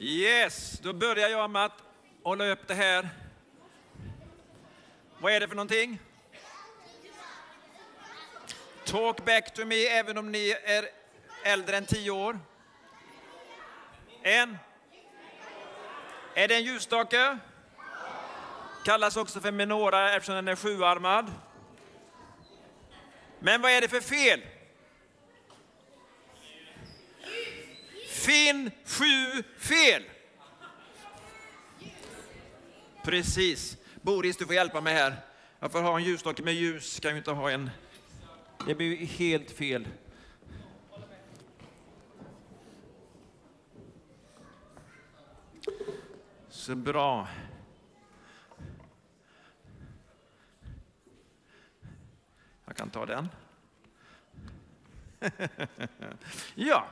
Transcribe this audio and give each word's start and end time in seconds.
Yes, 0.00 0.80
då 0.82 0.92
börjar 0.92 1.28
jag 1.28 1.50
med 1.50 1.64
att 1.64 1.82
hålla 2.22 2.46
upp 2.46 2.68
det 2.68 2.74
här. 2.74 3.08
Vad 5.20 5.32
är 5.32 5.40
det 5.40 5.48
för 5.48 5.56
någonting? 5.56 5.98
Talk 8.84 9.24
back 9.24 9.54
to 9.54 9.64
me, 9.64 9.86
även 9.86 10.18
om 10.18 10.32
ni 10.32 10.56
är 10.64 10.88
äldre 11.44 11.76
än 11.76 11.86
tio 11.86 12.10
år. 12.10 12.38
En. 14.22 14.58
Är 16.34 16.48
det 16.48 16.54
en 16.54 16.64
ljusstake? 16.64 17.38
Kallas 18.84 19.16
också 19.16 19.40
för 19.40 19.52
menora 19.52 20.14
eftersom 20.14 20.34
den 20.34 20.48
är 20.48 20.56
sjuarmad. 20.56 21.32
Men 23.38 23.62
vad 23.62 23.70
är 23.70 23.80
det 23.80 23.88
för 23.88 24.00
fel? 24.00 24.40
Finn 28.08 28.70
sju 28.84 29.42
fel. 29.58 30.02
Precis. 33.04 33.76
Boris, 34.02 34.36
du 34.36 34.46
får 34.46 34.54
hjälpa 34.54 34.80
mig 34.80 34.94
här. 34.94 35.16
Jag 35.60 35.72
får 35.72 35.82
ha 35.82 35.96
en 35.96 36.04
ljusstake 36.04 36.42
med 36.42 36.54
ljus, 36.54 37.00
kan 37.00 37.10
ju 37.10 37.18
inte 37.18 37.30
ha 37.30 37.50
en... 37.50 37.70
Det 38.66 38.74
blir 38.74 38.86
ju 38.86 39.06
helt 39.06 39.50
fel. 39.50 39.88
Så 46.48 46.74
bra. 46.74 47.28
Jag 52.64 52.76
kan 52.76 52.90
ta 52.90 53.06
den. 53.06 53.28
ja. 56.54 56.86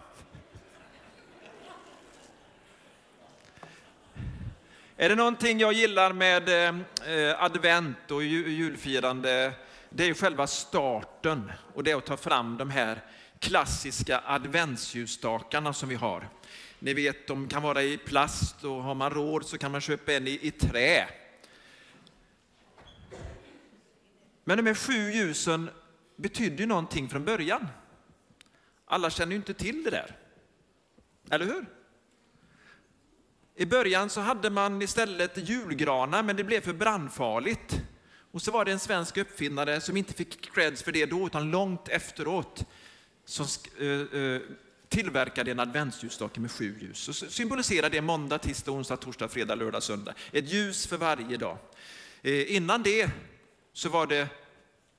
Är 4.96 5.08
det 5.08 5.14
någonting 5.14 5.58
jag 5.58 5.72
gillar 5.72 6.12
med 6.12 6.48
eh, 6.48 7.42
advent 7.42 8.10
och 8.10 8.24
julfirande, 8.24 9.52
det 9.90 10.04
är 10.04 10.14
själva 10.14 10.46
starten 10.46 11.52
och 11.74 11.84
det 11.84 11.90
är 11.90 11.96
att 11.96 12.06
ta 12.06 12.16
fram 12.16 12.56
de 12.56 12.70
här 12.70 13.04
klassiska 13.38 14.22
adventsljusstakarna 14.26 15.72
som 15.72 15.88
vi 15.88 15.94
har. 15.94 16.28
Ni 16.78 16.94
vet, 16.94 17.26
de 17.26 17.48
kan 17.48 17.62
vara 17.62 17.82
i 17.82 17.98
plast 17.98 18.64
och 18.64 18.82
har 18.82 18.94
man 18.94 19.10
råd 19.10 19.46
så 19.46 19.58
kan 19.58 19.72
man 19.72 19.80
köpa 19.80 20.12
en 20.12 20.26
i, 20.26 20.38
i 20.42 20.50
trä. 20.50 21.08
Men 24.44 24.56
de 24.56 24.66
här 24.66 24.74
sju 24.74 25.10
ljusen 25.10 25.70
betydde 26.16 26.62
ju 26.62 26.66
någonting 26.66 27.08
från 27.08 27.24
början. 27.24 27.66
Alla 28.84 29.10
känner 29.10 29.32
ju 29.32 29.36
inte 29.36 29.54
till 29.54 29.82
det 29.82 29.90
där. 29.90 30.16
Eller 31.30 31.46
hur? 31.46 31.66
I 33.54 33.66
början 33.66 34.10
så 34.10 34.20
hade 34.20 34.50
man 34.50 34.82
istället 34.82 35.48
julgranar, 35.48 36.22
men 36.22 36.36
det 36.36 36.44
blev 36.44 36.60
för 36.60 36.72
brandfarligt. 36.72 37.82
Och 38.32 38.42
så 38.42 38.50
var 38.50 38.64
det 38.64 38.72
en 38.72 38.78
svensk 38.78 39.16
uppfinnare 39.16 39.80
som 39.80 39.96
inte 39.96 40.12
fick 40.12 40.54
creds 40.54 40.82
för 40.82 40.92
det 40.92 41.06
då, 41.06 41.26
utan 41.26 41.50
långt 41.50 41.88
efteråt, 41.88 42.64
som 43.24 43.46
tillverkade 44.90 45.50
en 45.50 45.60
adventsljusstake 45.60 46.40
med 46.40 46.50
sju 46.50 46.78
ljus. 46.80 47.08
Och 47.08 47.16
symboliserar 47.16 47.90
det 47.90 48.00
måndag, 48.00 48.38
tisdag, 48.38 48.72
onsdag, 48.72 48.96
torsdag, 48.96 49.28
fredag, 49.28 49.54
lördag, 49.54 49.82
söndag. 49.82 50.14
Ett 50.32 50.52
ljus 50.52 50.86
för 50.86 50.96
varje 50.96 51.36
dag. 51.36 51.58
Eh, 52.22 52.56
innan 52.56 52.82
det 52.82 53.10
så 53.72 53.88
var 53.88 54.06
det 54.06 54.28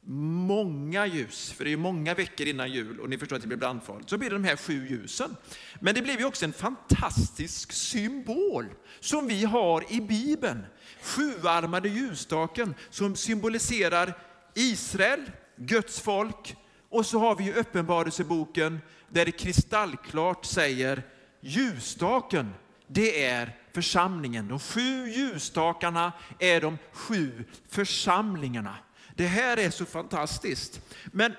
många 0.06 1.06
ljus, 1.06 1.52
för 1.52 1.66
det 1.66 1.74
är 1.74 1.78
många 1.78 2.14
veckor 2.14 2.48
innan 2.48 2.72
jul 2.72 3.00
och 3.00 3.10
ni 3.10 3.18
förstår 3.18 3.36
att 3.36 3.42
det 3.42 3.48
blir 3.48 3.58
brandfarligt. 3.58 4.10
Så 4.10 4.18
blir 4.18 4.30
det 4.30 4.36
de 4.36 4.44
här 4.44 4.56
sju 4.56 4.88
ljusen. 4.88 5.36
Men 5.80 5.96
det 5.96 6.02
blev 6.02 6.20
ju 6.20 6.26
också 6.26 6.46
en 6.46 6.54
fantastisk 6.54 7.72
symbol 7.72 8.66
som 9.00 9.28
vi 9.28 9.46
har 9.46 9.94
i 9.94 10.02
Bibeln. 10.02 10.66
Sjuarmade 11.02 11.90
ljusstaken 11.90 12.76
som 12.90 13.16
symboliserar 13.16 14.18
Israel, 14.56 15.32
Guds 15.56 16.00
folk. 16.00 16.56
Och 16.90 17.06
så 17.06 17.20
har 17.20 17.36
vi 17.36 17.44
ju 17.44 17.54
Uppenbarelseboken 17.54 18.80
där 19.10 19.26
det 19.26 19.32
kristallklart 19.32 20.46
säger 20.46 21.04
ljusstaken, 21.42 22.50
det 22.88 23.26
är 23.26 23.58
församlingen. 23.74 24.48
De 24.48 24.60
sju 24.60 25.10
ljusstakarna 25.10 26.12
är 26.40 26.62
de 26.62 26.78
sju 26.92 27.46
församlingarna. 27.70 28.76
Det 29.16 29.28
här 29.28 29.58
är 29.58 29.70
så 29.70 29.86
fantastiskt. 29.86 30.82
Men 31.06 31.34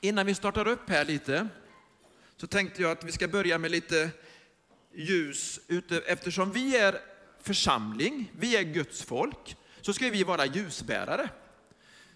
innan 0.00 0.26
vi 0.26 0.34
startar 0.34 0.68
upp 0.68 0.88
här 0.88 1.04
lite 1.04 1.48
så 2.36 2.46
tänkte 2.46 2.82
jag 2.82 2.90
att 2.90 3.04
vi 3.04 3.12
ska 3.12 3.28
börja 3.28 3.58
med 3.58 3.70
lite 3.70 4.10
ljus. 4.94 5.60
Eftersom 6.06 6.52
vi 6.52 6.76
är 6.76 7.00
församling, 7.42 8.32
vi 8.38 8.56
är 8.56 8.62
Guds 8.62 9.02
folk, 9.02 9.56
så 9.80 9.92
ska 9.92 10.10
vi 10.10 10.24
vara 10.24 10.46
ljusbärare. 10.46 11.28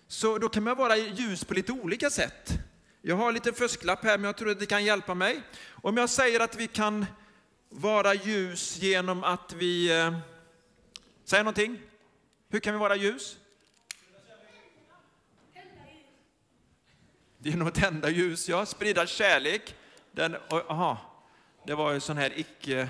Så 0.08 0.38
då 0.38 0.48
kan 0.48 0.62
man 0.62 0.76
vara 0.76 0.96
ljus 0.96 1.44
på 1.44 1.54
lite 1.54 1.72
olika 1.72 2.10
sätt. 2.10 2.52
Jag 3.02 3.16
har 3.16 3.32
lite 3.32 3.52
fusklapp 3.52 4.04
här, 4.04 4.18
men 4.18 4.24
jag 4.24 4.36
tror 4.36 4.50
att 4.50 4.58
det 4.58 4.66
kan 4.66 4.84
hjälpa 4.84 5.14
mig. 5.14 5.42
Om 5.70 5.96
jag 5.96 6.10
säger 6.10 6.40
att 6.40 6.56
vi 6.56 6.66
kan 6.66 7.06
vara 7.68 8.14
ljus 8.14 8.78
genom 8.78 9.24
att 9.24 9.52
vi... 9.52 10.00
Eh, 10.00 10.18
säg 11.24 11.38
någonting. 11.38 11.80
Hur 12.48 12.60
kan 12.60 12.74
vi 12.74 12.80
vara 12.80 12.96
ljus? 12.96 13.38
Genom 17.46 17.68
att 17.68 17.74
tända 17.74 18.10
ljus, 18.10 18.48
ja. 18.48 18.66
Sprida 18.66 19.06
kärlek. 19.06 19.74
Den, 20.12 20.36
aha, 20.50 20.98
det 21.66 21.74
var 21.74 21.92
ju 21.92 22.00
sån 22.00 22.16
här 22.16 22.32
icke 22.36 22.88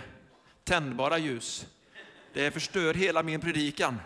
tändbara 0.65 1.19
ljus. 1.19 1.67
Det 2.33 2.51
förstör 2.51 2.95
hela 2.95 3.23
min 3.23 3.41
predikan. 3.41 4.01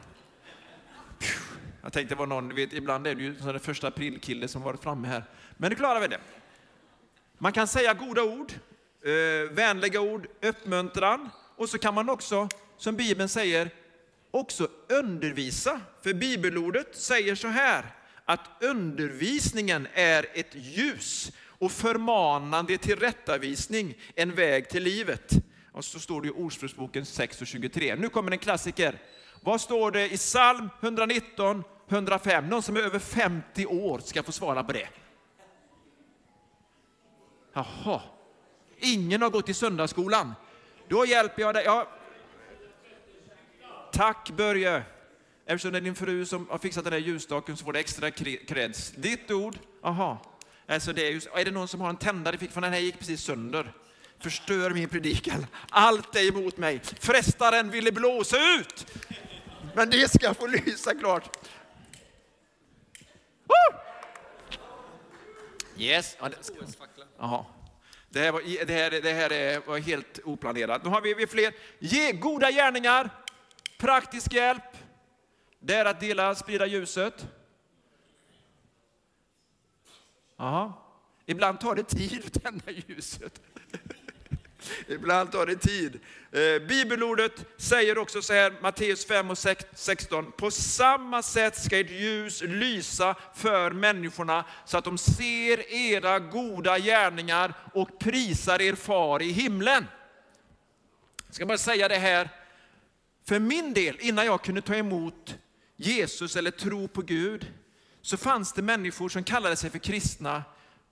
Jag 1.82 1.92
tänkte 1.92 2.14
det 2.14 2.18
var 2.18 2.26
någon, 2.26 2.54
vet, 2.54 2.72
ibland 2.72 3.06
är 3.06 3.14
det 3.14 3.22
ju 3.22 3.36
en 3.48 3.60
första 3.60 3.88
aprilkille 3.88 4.48
som 4.48 4.62
varit 4.62 4.82
framme 4.82 5.08
här. 5.08 5.24
Men 5.56 5.70
nu 5.70 5.76
klarar 5.76 6.00
vi 6.00 6.08
det. 6.08 6.20
Man 7.38 7.52
kan 7.52 7.68
säga 7.68 7.94
goda 7.94 8.22
ord, 8.22 8.52
eh, 9.04 9.52
vänliga 9.52 10.00
ord, 10.00 10.26
uppmuntran 10.42 11.30
och 11.56 11.68
så 11.68 11.78
kan 11.78 11.94
man 11.94 12.10
också, 12.10 12.48
som 12.76 12.96
Bibeln 12.96 13.28
säger, 13.28 13.70
också 14.30 14.68
undervisa. 14.88 15.80
För 16.02 16.14
bibelordet 16.14 16.96
säger 16.96 17.34
så 17.34 17.48
här, 17.48 17.84
att 18.30 18.50
undervisningen 18.60 19.88
är 19.94 20.26
ett 20.34 20.54
ljus 20.54 21.32
och 21.58 21.72
förmanande 21.72 22.78
tillrättavisning 22.78 23.94
en 24.14 24.34
väg 24.34 24.68
till 24.68 24.82
livet. 24.82 25.32
Och 25.72 25.84
så 25.84 25.98
står 25.98 26.22
det 26.22 26.28
i 26.28 26.30
Ordspråksboken 26.30 27.06
6 27.06 27.40
och 27.40 27.46
23. 27.46 27.96
Nu 27.96 28.08
kommer 28.08 28.32
en 28.32 28.38
klassiker. 28.38 28.98
Vad 29.40 29.60
står 29.60 29.90
det 29.90 30.12
i 30.12 30.16
psalm 30.16 30.70
119, 30.80 31.64
105? 31.88 32.48
Någon 32.48 32.62
som 32.62 32.76
är 32.76 32.80
över 32.80 32.98
50 32.98 33.66
år 33.66 33.98
ska 33.98 34.22
få 34.22 34.32
svara 34.32 34.64
på 34.64 34.72
det. 34.72 34.88
Jaha, 37.52 38.00
ingen 38.78 39.22
har 39.22 39.30
gått 39.30 39.48
i 39.48 39.54
söndagsskolan. 39.54 40.34
Då 40.88 41.06
hjälper 41.06 41.42
jag 41.42 41.54
dig. 41.54 41.64
Ja. 41.64 41.88
Tack 43.92 44.30
Börje. 44.30 44.82
Eftersom 45.50 45.72
det 45.72 45.78
är 45.78 45.80
din 45.80 45.94
fru 45.94 46.26
som 46.26 46.48
har 46.48 46.58
fixat 46.58 46.84
den 46.84 46.92
här 46.92 47.00
ljusstaken 47.00 47.56
så 47.56 47.64
får 47.64 47.72
du 47.72 47.78
extra 47.78 48.10
kreds. 48.10 48.90
Ditt 48.90 49.30
ord, 49.30 49.56
aha. 49.82 50.22
Alltså 50.66 50.92
det 50.92 51.06
är, 51.06 51.10
just, 51.10 51.28
är 51.34 51.44
det 51.44 51.50
någon 51.50 51.68
som 51.68 51.80
har 51.80 51.88
en 51.88 51.96
tändare 51.96 52.38
fick 52.38 52.50
från 52.50 52.62
den 52.62 52.72
här 52.72 52.80
gick 52.80 52.98
precis 52.98 53.22
sönder. 53.22 53.72
Förstör 54.18 54.70
min 54.70 54.88
predikan. 54.88 55.46
Allt 55.70 56.16
är 56.16 56.28
emot 56.28 56.56
mig. 56.56 56.80
Frestaren 57.00 57.70
ville 57.70 57.92
blåsa 57.92 58.36
ut. 58.60 58.86
Men 59.74 59.90
det 59.90 60.12
ska 60.12 60.34
få 60.34 60.46
lysa 60.46 60.94
klart. 60.94 61.36
Woo! 63.44 63.78
Yes. 65.76 66.16
Jaha. 67.18 67.44
Det 68.08 68.20
här, 68.20 68.32
var, 68.32 68.64
det 68.66 68.72
här, 68.72 68.90
det 68.90 69.12
här 69.12 69.66
var 69.66 69.78
helt 69.78 70.20
oplanerat. 70.24 70.84
Nu 70.84 70.90
har 70.90 71.00
vi, 71.00 71.14
vi 71.14 71.26
fler. 71.26 71.54
Ge 71.78 72.12
goda 72.12 72.50
gärningar, 72.50 73.10
praktisk 73.78 74.32
hjälp, 74.32 74.62
det 75.60 75.74
är 75.74 75.84
att 75.84 76.00
dela, 76.00 76.34
sprida 76.34 76.66
ljuset. 76.66 77.26
Aha. 80.36 80.86
Ibland 81.26 81.60
tar 81.60 81.74
det 81.74 81.82
tid 81.82 82.22
att 82.26 82.42
tända 82.42 82.70
ljuset. 82.70 83.40
Ibland 84.88 85.32
tar 85.32 85.46
det 85.46 85.56
tid. 85.56 86.00
Eh, 86.32 86.68
bibelordet 86.68 87.46
säger 87.56 87.98
också 87.98 88.22
så 88.22 88.32
här, 88.32 88.54
Matteus 88.62 89.06
5 89.06 89.30
och 89.30 89.38
16. 89.38 90.32
På 90.32 90.50
samma 90.50 91.22
sätt 91.22 91.56
ska 91.56 91.80
ert 91.80 91.90
ljus 91.90 92.42
lysa 92.42 93.14
för 93.34 93.70
människorna 93.70 94.44
så 94.64 94.78
att 94.78 94.84
de 94.84 94.98
ser 94.98 95.72
era 95.72 96.18
goda 96.18 96.78
gärningar 96.78 97.54
och 97.74 97.98
prisar 97.98 98.62
er 98.62 98.74
far 98.74 99.22
i 99.22 99.32
himlen. 99.32 99.86
Jag 101.26 101.34
ska 101.34 101.46
bara 101.46 101.58
säga 101.58 101.88
det 101.88 101.98
här, 101.98 102.28
för 103.24 103.38
min 103.38 103.74
del, 103.74 103.96
innan 104.00 104.26
jag 104.26 104.42
kunde 104.42 104.62
ta 104.62 104.74
emot 104.74 105.38
Jesus 105.82 106.36
eller 106.36 106.50
tro 106.50 106.88
på 106.88 107.02
Gud, 107.02 107.52
så 108.02 108.16
fanns 108.16 108.52
det 108.52 108.62
människor 108.62 109.08
som 109.08 109.24
kallade 109.24 109.56
sig 109.56 109.70
för 109.70 109.78
kristna, 109.78 110.44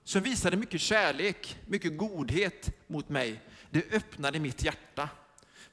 som 0.04 0.22
visade 0.22 0.56
mycket 0.56 0.80
kärlek, 0.80 1.58
mycket 1.66 1.96
godhet 1.96 2.70
mot 2.86 3.08
mig. 3.08 3.40
Det 3.70 3.92
öppnade 3.92 4.40
mitt 4.40 4.62
hjärta. 4.62 5.08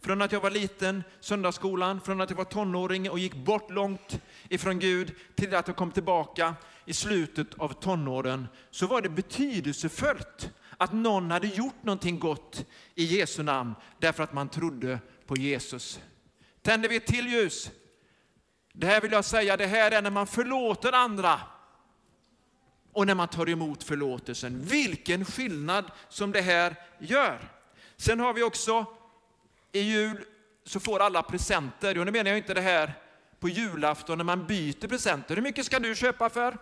Från 0.01 0.21
att 0.21 0.31
jag 0.31 0.41
var 0.41 0.51
liten, 0.51 1.03
söndagsskolan, 1.19 2.01
från 2.01 2.21
att 2.21 2.29
jag 2.29 2.37
var 2.37 2.43
tonåring 2.43 3.09
och 3.09 3.19
gick 3.19 3.35
bort 3.35 3.71
långt 3.71 4.19
ifrån 4.49 4.79
Gud, 4.79 5.11
till 5.35 5.55
att 5.55 5.67
jag 5.67 5.77
kom 5.77 5.91
tillbaka 5.91 6.55
i 6.85 6.93
slutet 6.93 7.53
av 7.53 7.81
tonåren, 7.81 8.47
så 8.71 8.87
var 8.87 9.01
det 9.01 9.09
betydelsefullt 9.09 10.49
att 10.77 10.93
någon 10.93 11.31
hade 11.31 11.47
gjort 11.47 11.83
någonting 11.83 12.19
gott 12.19 12.65
i 12.95 13.03
Jesu 13.03 13.43
namn, 13.43 13.75
därför 13.99 14.23
att 14.23 14.33
man 14.33 14.49
trodde 14.49 14.99
på 15.25 15.37
Jesus. 15.37 15.99
Tänder 16.61 16.89
vi 16.89 16.95
ett 16.95 17.05
till 17.05 17.27
ljus? 17.27 17.71
Det 18.77 18.87
här 18.87 19.01
vill 19.01 19.11
jag 19.11 19.25
säga, 19.25 19.57
det 19.57 19.67
här 19.67 19.91
är 19.91 20.01
när 20.01 20.09
man 20.09 20.27
förlåter 20.27 20.91
andra 20.91 21.39
och 22.91 23.07
när 23.07 23.15
man 23.15 23.27
tar 23.27 23.49
emot 23.49 23.83
förlåtelsen. 23.83 24.61
Vilken 24.61 25.25
skillnad 25.25 25.85
som 26.09 26.31
det 26.31 26.41
här 26.41 26.75
gör. 26.99 27.39
Sen 27.97 28.19
har 28.19 28.33
vi 28.33 28.43
också 28.43 28.85
i 29.71 29.79
jul 29.79 30.25
så 30.65 30.79
får 30.79 30.99
alla 30.99 31.23
presenter. 31.23 31.99
Och 31.99 32.05
nu 32.05 32.11
menar 32.11 32.29
jag 32.29 32.37
inte 32.37 32.53
det 32.53 32.61
här 32.61 32.93
på 33.39 33.49
julafton 33.49 34.17
när 34.17 34.25
man 34.25 34.47
byter 34.47 34.87
presenter. 34.87 35.35
Hur 35.35 35.43
mycket 35.43 35.65
ska 35.65 35.79
du 35.79 35.95
köpa 35.95 36.29
för? 36.29 36.57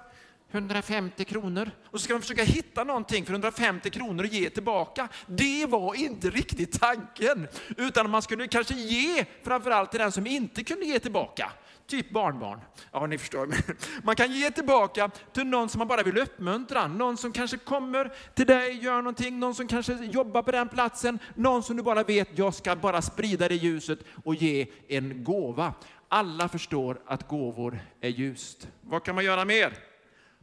150 0.54 1.26
kronor. 1.26 1.72
Och 1.86 2.00
så 2.00 2.04
ska 2.04 2.14
man 2.14 2.22
försöka 2.22 2.44
hitta 2.44 2.84
någonting 2.84 3.26
för 3.26 3.34
150 3.34 3.90
kronor 3.90 4.24
och 4.24 4.30
ge 4.30 4.50
tillbaka. 4.50 5.08
Det 5.28 5.66
var 5.66 5.96
inte 5.96 6.30
riktigt 6.30 6.80
tanken. 6.80 7.48
Utan 7.78 8.10
man 8.10 8.22
skulle 8.22 8.48
kanske 8.48 8.74
ge 8.74 9.26
framförallt 9.44 9.92
till 9.92 10.00
den 10.00 10.12
som 10.12 10.28
inte 10.28 10.64
kunde 10.64 10.86
ge 10.86 11.00
tillbaka. 11.00 11.52
Typ 11.88 12.10
barnbarn. 12.10 12.60
Ja, 12.92 13.06
ni 13.08 13.18
förstår. 13.18 13.50
Man 14.04 14.16
kan 14.16 14.32
ge 14.32 14.52
tillbaka 14.52 15.12
till 15.34 15.48
någon 15.48 15.70
som 15.70 15.80
man 15.80 15.88
bara 15.88 16.04
vill 16.04 16.18
uppmuntra. 16.18 16.88
Någon 16.88 17.18
som 17.18 17.32
kanske 17.32 17.58
kommer 17.58 18.14
till 18.36 18.46
dig, 18.46 18.84
gör 18.84 18.98
någonting, 18.98 19.40
någon 19.40 19.56
som 19.56 19.68
kanske 19.68 19.94
jobbar 19.94 20.42
på 20.42 20.52
den 20.52 20.70
platsen, 20.70 21.20
någon 21.36 21.64
som 21.64 21.78
du 21.78 21.84
bara 21.84 22.04
vet, 22.04 22.38
jag 22.38 22.54
ska 22.54 22.76
bara 22.76 23.02
sprida 23.02 23.48
det 23.48 23.56
ljuset 23.56 24.00
och 24.24 24.36
ge 24.36 24.68
en 24.88 25.24
gåva. 25.24 25.74
Alla 26.08 26.50
förstår 26.50 27.02
att 27.06 27.28
gåvor 27.28 27.80
är 28.02 28.10
ljust. 28.10 28.68
Vad 28.82 29.04
kan 29.04 29.16
man 29.16 29.26
göra 29.26 29.46
mer? 29.46 29.74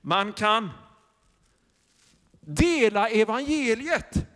Man 0.00 0.32
kan 0.32 0.70
dela 2.41 3.08
evangeliet. 3.08 4.26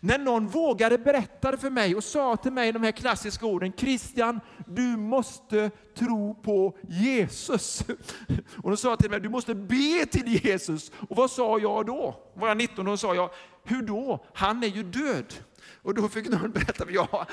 När 0.00 0.18
någon 0.18 0.46
vågade 0.48 0.98
berätta 0.98 1.56
för 1.56 1.70
mig 1.70 1.94
och 1.94 2.04
sa 2.04 2.36
till 2.36 2.52
mig 2.52 2.72
de 2.72 2.82
här 2.82 2.92
klassiska 2.92 3.46
orden, 3.46 3.72
Christian, 3.76 4.40
du 4.66 4.96
måste 4.96 5.70
tro 5.98 6.34
på 6.34 6.76
Jesus. 6.88 7.84
Och 8.62 8.70
de 8.70 8.76
sa 8.76 8.96
till 8.96 9.10
mig, 9.10 9.20
du 9.20 9.28
måste 9.28 9.54
be 9.54 10.06
till 10.10 10.44
Jesus. 10.44 10.92
Och 11.08 11.16
vad 11.16 11.30
sa 11.30 11.58
jag 11.58 11.86
då? 11.86 12.30
Var 12.34 12.48
jag 12.48 12.56
19 12.56 12.88
och 12.88 13.00
sa 13.00 13.14
jag, 13.14 13.30
hur 13.64 13.82
då? 13.82 14.24
Han 14.34 14.62
är 14.62 14.68
ju 14.68 14.82
död. 14.82 15.34
Och 15.82 15.94
då 15.94 16.08
fick 16.08 16.28
någon 16.28 16.50
berätta, 16.50 16.84
ja, 16.88 17.26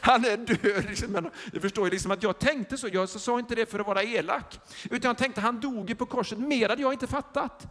han 0.00 0.24
är 0.24 0.36
död. 0.36 0.84
Liksom. 0.88 1.12
Men 1.12 1.30
jag 1.52 1.62
förstår 1.62 1.90
liksom 1.90 2.10
att 2.10 2.22
jag 2.22 2.38
tänkte 2.38 2.76
så, 2.76 2.88
jag 2.92 3.08
sa 3.08 3.38
inte 3.38 3.54
det 3.54 3.70
för 3.70 3.78
att 3.78 3.86
vara 3.86 4.02
elak. 4.02 4.60
Utan 4.90 5.08
jag 5.08 5.18
tänkte, 5.18 5.40
han 5.40 5.60
dog 5.60 5.98
på 5.98 6.06
korset, 6.06 6.38
mer 6.38 6.68
hade 6.68 6.82
jag 6.82 6.92
inte 6.92 7.06
fattat 7.06 7.66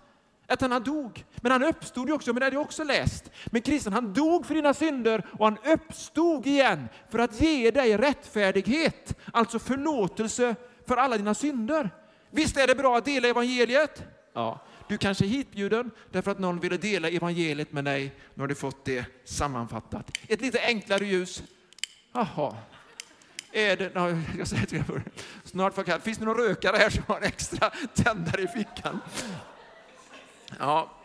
att 0.54 0.62
han 0.62 0.84
dog. 0.84 1.26
Men 1.36 1.52
han 1.52 1.64
uppstod 1.64 2.08
ju 2.08 2.14
också, 2.14 2.34
men 2.34 2.40
det 2.40 2.46
hade 2.46 2.56
jag 2.56 2.62
också 2.62 2.84
läst. 2.84 3.32
Men 3.46 3.62
kristen, 3.62 3.94
han 3.94 4.14
dog 4.14 4.46
för 4.46 4.56
dina 4.56 4.74
synder 4.74 5.26
och 5.40 5.46
han 5.46 5.58
uppstod 5.66 6.48
igen 6.48 6.90
för 7.10 7.20
att 7.20 7.42
ge 7.42 7.72
dig 7.72 7.98
rättfärdighet, 7.98 9.18
alltså 9.34 9.60
förlåtelse 9.60 10.56
för 10.88 10.98
alla 10.98 11.18
dina 11.18 11.34
synder. 11.34 11.90
Visst 12.30 12.58
är 12.58 12.68
det 12.68 12.76
bra 12.76 12.98
att 12.98 13.06
dela 13.06 13.28
evangeliet? 13.28 14.04
Ja. 14.34 14.60
Du 14.92 14.98
kanske 14.98 15.26
är 15.26 15.30
hitbjuden 15.30 15.92
därför 16.10 16.32
att 16.32 16.40
någon 16.40 16.60
ville 16.60 16.78
dela 16.78 17.10
evangeliet 17.10 17.72
med 17.72 17.86
dig. 17.86 18.12
Nu 18.34 18.44
har 18.44 18.48
du 18.48 18.56
fått 18.56 18.86
det 18.86 19.06
sammanfattat. 19.24 20.18
Ett 20.28 20.42
lite 20.42 20.62
enklare 20.62 21.06
ljus. 21.06 21.44
Jaha. 22.14 22.58
Är 23.52 23.78
det, 23.78 23.96
no, 23.96 24.22
jag 24.38 24.48
säger 24.48 24.66
till 24.66 24.78
er, 24.78 25.04
snart 25.44 26.04
Finns 26.04 26.18
det 26.18 26.26
någon 26.26 26.38
rökare 26.38 26.78
här 26.78 26.90
som 26.90 27.04
har 27.08 27.18
en 27.18 27.24
extra 27.24 27.70
tändare 27.94 28.42
i 28.42 28.48
fickan? 28.48 29.00
Ja, 30.60 31.02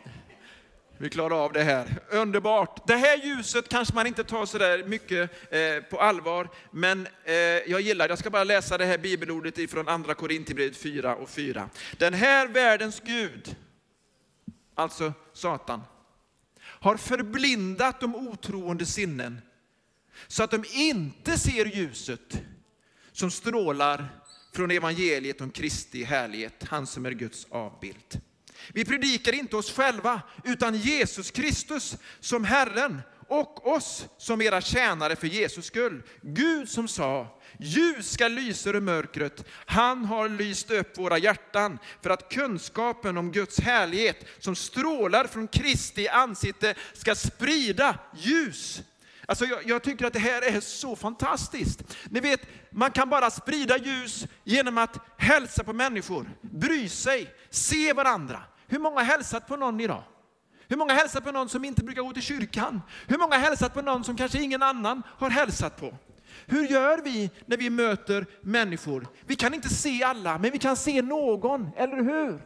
vi 0.99 1.11
klarar 1.11 1.45
av 1.45 1.53
det 1.53 1.63
här. 1.63 1.99
Underbart. 2.11 2.87
Det 2.87 2.97
här 2.97 3.27
ljuset 3.27 3.69
kanske 3.69 3.95
man 3.95 4.07
inte 4.07 4.25
tar 4.25 4.47
så 4.47 4.59
där 4.59 4.85
mycket 4.85 5.53
eh, 5.53 5.83
på 5.91 6.01
allvar, 6.01 6.49
men 6.71 7.09
eh, 7.25 7.35
jag 7.67 7.81
gillar 7.81 8.09
det. 8.09 8.13
Jag 8.13 8.19
ska 8.19 8.31
bara 8.31 8.45
läsa 8.45 8.79
det 8.79 8.85
här 8.85 8.99
bibelordet 8.99 9.59
ifrån 9.59 9.89
andra 9.89 10.15
Korinthierbrevet 10.15 10.77
4 10.77 11.17
och 11.17 11.31
4. 11.31 11.69
Den 11.99 12.15
här 12.15 12.49
världens 12.49 13.01
Gud, 13.01 13.57
alltså 14.77 15.13
Satan, 15.33 15.83
har 16.61 16.97
förblindat 16.97 18.01
de 18.01 18.15
otroende 18.15 18.87
sinnen 18.87 19.41
så 20.27 20.43
att 20.43 20.51
de 20.51 20.65
inte 20.73 21.39
ser 21.39 21.65
ljuset 21.65 22.43
som 23.13 23.31
strålar 23.31 24.09
från 24.55 24.71
evangeliet 24.71 25.41
om 25.41 25.51
Kristi 25.51 26.05
härlighet, 26.05 26.65
han 26.69 26.87
som 26.87 27.07
är 27.07 27.11
Guds 27.11 27.47
avbild. 27.51 28.21
Vi 28.73 28.85
predikar 28.85 29.33
inte 29.33 29.57
oss 29.57 29.73
själva, 29.73 30.23
utan 30.45 30.77
Jesus 30.77 31.31
Kristus 31.31 31.97
som 32.21 32.45
Herren 32.45 33.03
och 33.29 33.67
oss 33.67 34.07
som 34.19 34.43
era 34.43 34.61
tjänare 34.61 35.17
för 35.17 35.27
Jesus 35.27 35.67
skull. 35.67 36.03
Gud 36.23 36.69
som 36.69 36.89
sa, 36.89 37.39
ljus 37.59 38.11
ska 38.11 38.29
lysa 38.29 38.71
ur 38.71 38.81
mörkret. 38.81 39.45
Han 39.67 40.05
har 40.05 40.29
lyst 40.29 40.71
upp 40.71 40.99
våra 40.99 41.19
hjärtan 41.19 41.79
för 42.03 42.11
att 42.11 42.29
kunskapen 42.29 43.17
om 43.17 43.33
Guds 43.33 43.61
härlighet 43.61 44.25
som 44.39 44.57
strålar 44.57 45.25
från 45.25 45.49
Kristi 45.49 46.09
ansikte 46.09 46.75
ska 46.95 47.15
sprida 47.15 47.99
ljus 48.17 48.83
Alltså 49.29 49.45
jag, 49.45 49.67
jag, 49.67 49.83
tycker 49.83 50.07
att 50.07 50.13
det 50.13 50.19
här 50.19 50.43
är 50.43 50.61
så 50.61 50.97
fantastiskt. 50.97 51.97
Ni 52.11 52.21
vet, 52.21 52.41
man 52.71 52.91
kan 52.91 53.11
bara 53.11 53.31
sprida 53.31 53.77
ljus 53.77 54.27
genom 54.45 54.79
att 54.79 54.99
hälsa 55.17 55.65
på 55.65 55.73
människor, 55.73 56.31
bry 56.41 56.89
sig, 56.89 57.35
se 57.51 57.93
varandra. 57.93 58.43
Hur 58.67 58.79
många 58.79 58.97
har 58.97 59.05
hälsat 59.05 59.49
på 59.49 59.57
någon 59.57 59.81
idag? 59.81 60.03
Hur 60.69 60.77
många 60.77 60.93
hälsar 60.93 61.21
på 61.21 61.33
någon 61.33 61.49
som 61.49 61.65
inte 61.65 61.85
brukar 61.85 62.03
gå 62.03 62.13
till 62.13 62.23
kyrkan? 62.23 62.83
Hur 63.07 63.19
många 63.19 63.37
hälsar 63.37 63.57
hälsat 63.57 63.75
på 63.75 63.83
någon 63.83 64.05
som 64.05 64.17
kanske 64.17 64.43
ingen 64.43 64.63
annan 64.63 65.03
har 65.19 65.31
hälsat 65.31 65.81
på? 65.81 65.95
Hur 66.47 66.67
gör 66.67 66.99
vi 67.05 67.31
när 67.47 67.57
vi 67.57 67.71
möter 67.71 68.27
människor? 68.41 69.07
Vi 69.27 69.37
kan 69.37 69.55
inte 69.55 69.69
se 69.69 70.03
alla, 70.03 70.39
men 70.39 70.51
vi 70.51 70.59
kan 70.59 70.77
se 70.77 71.03
någon, 71.03 71.71
eller 71.77 71.97
hur? 71.97 72.41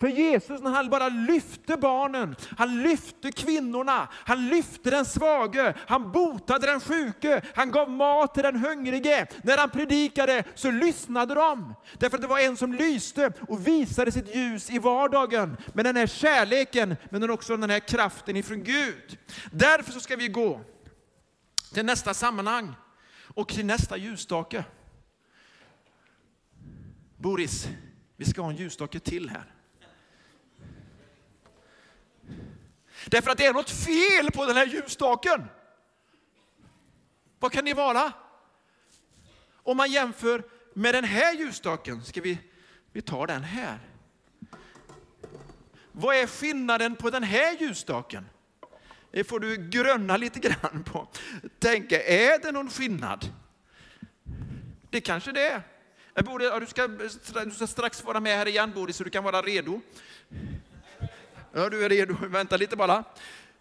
För 0.00 0.08
Jesus 0.08 0.60
när 0.60 0.70
han 0.70 0.90
bara 0.90 1.08
lyfte 1.08 1.76
barnen, 1.76 2.36
han 2.58 2.82
lyfte 2.82 3.32
kvinnorna, 3.32 4.08
han 4.12 4.48
lyfte 4.48 4.90
den 4.90 5.04
svage, 5.04 5.74
han 5.86 6.12
botade 6.12 6.66
den 6.66 6.80
sjuke, 6.80 7.42
han 7.54 7.70
gav 7.70 7.90
mat 7.90 8.34
till 8.34 8.42
den 8.42 8.56
hungrige. 8.56 9.26
När 9.42 9.58
han 9.58 9.70
predikade 9.70 10.44
så 10.54 10.70
lyssnade 10.70 11.34
de. 11.34 11.74
Därför 11.98 12.16
att 12.16 12.22
det 12.22 12.28
var 12.28 12.38
en 12.38 12.56
som 12.56 12.72
lyste 12.72 13.32
och 13.48 13.66
visade 13.66 14.12
sitt 14.12 14.36
ljus 14.36 14.70
i 14.70 14.78
vardagen. 14.78 15.56
Med 15.74 15.84
den 15.84 15.96
här 15.96 16.06
kärleken, 16.06 16.96
men 17.10 17.30
också 17.30 17.56
den 17.56 17.70
här 17.70 17.80
kraften 17.80 18.36
ifrån 18.36 18.64
Gud. 18.64 19.18
Därför 19.52 19.92
så 19.92 20.00
ska 20.00 20.16
vi 20.16 20.28
gå 20.28 20.60
till 21.74 21.84
nästa 21.84 22.14
sammanhang 22.14 22.72
och 23.34 23.48
till 23.48 23.66
nästa 23.66 23.96
ljusstake. 23.96 24.64
Boris, 27.16 27.68
vi 28.16 28.24
ska 28.24 28.42
ha 28.42 28.50
en 28.50 28.56
ljusstake 28.56 29.00
till 29.00 29.30
här. 29.30 29.53
Därför 33.06 33.30
att 33.30 33.38
det 33.38 33.46
är 33.46 33.52
något 33.52 33.70
fel 33.70 34.30
på 34.30 34.46
den 34.46 34.56
här 34.56 34.66
ljusstaken. 34.66 35.44
Vad 37.38 37.52
kan 37.52 37.64
det 37.64 37.74
vara? 37.74 38.12
Om 39.62 39.76
man 39.76 39.92
jämför 39.92 40.42
med 40.74 40.94
den 40.94 41.04
här 41.04 41.34
ljusstaken, 41.34 42.04
ska 42.04 42.20
vi, 42.20 42.38
vi 42.92 43.02
tar 43.02 43.26
den 43.26 43.42
här. 43.42 43.78
Vad 45.92 46.16
är 46.16 46.26
skillnaden 46.26 46.96
på 46.96 47.10
den 47.10 47.22
här 47.22 47.56
ljusstaken? 47.60 48.26
Det 49.10 49.24
får 49.24 49.40
du 49.40 49.56
grönna 49.56 50.16
lite 50.16 50.40
grann 50.40 50.84
på. 50.84 51.08
Tänka, 51.58 52.02
är 52.02 52.42
det 52.42 52.52
någon 52.52 52.70
skillnad? 52.70 53.32
Det 54.90 55.00
kanske 55.00 55.32
det 55.32 55.48
är. 55.48 55.62
Borde, 56.22 56.60
du, 56.60 56.66
ska, 56.66 56.88
du 57.44 57.50
ska 57.50 57.66
strax 57.66 58.04
vara 58.04 58.20
med 58.20 58.38
här 58.38 58.48
igen 58.48 58.72
Boris, 58.74 58.96
så 58.96 59.04
du 59.04 59.10
kan 59.10 59.24
vara 59.24 59.42
redo. 59.42 59.80
Ja, 61.56 61.68
du 61.68 61.84
är 61.84 61.88
redo. 61.88 62.16
Vänta 62.28 62.56
lite 62.56 62.76
bara. 62.76 63.04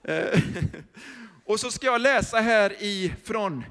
Eh, 0.04 0.42
och 1.46 1.60
så 1.60 1.72
ska 1.72 1.86
jag 1.86 2.02
läsa 2.02 2.38
här 2.38 2.76
ifrån 2.80 3.66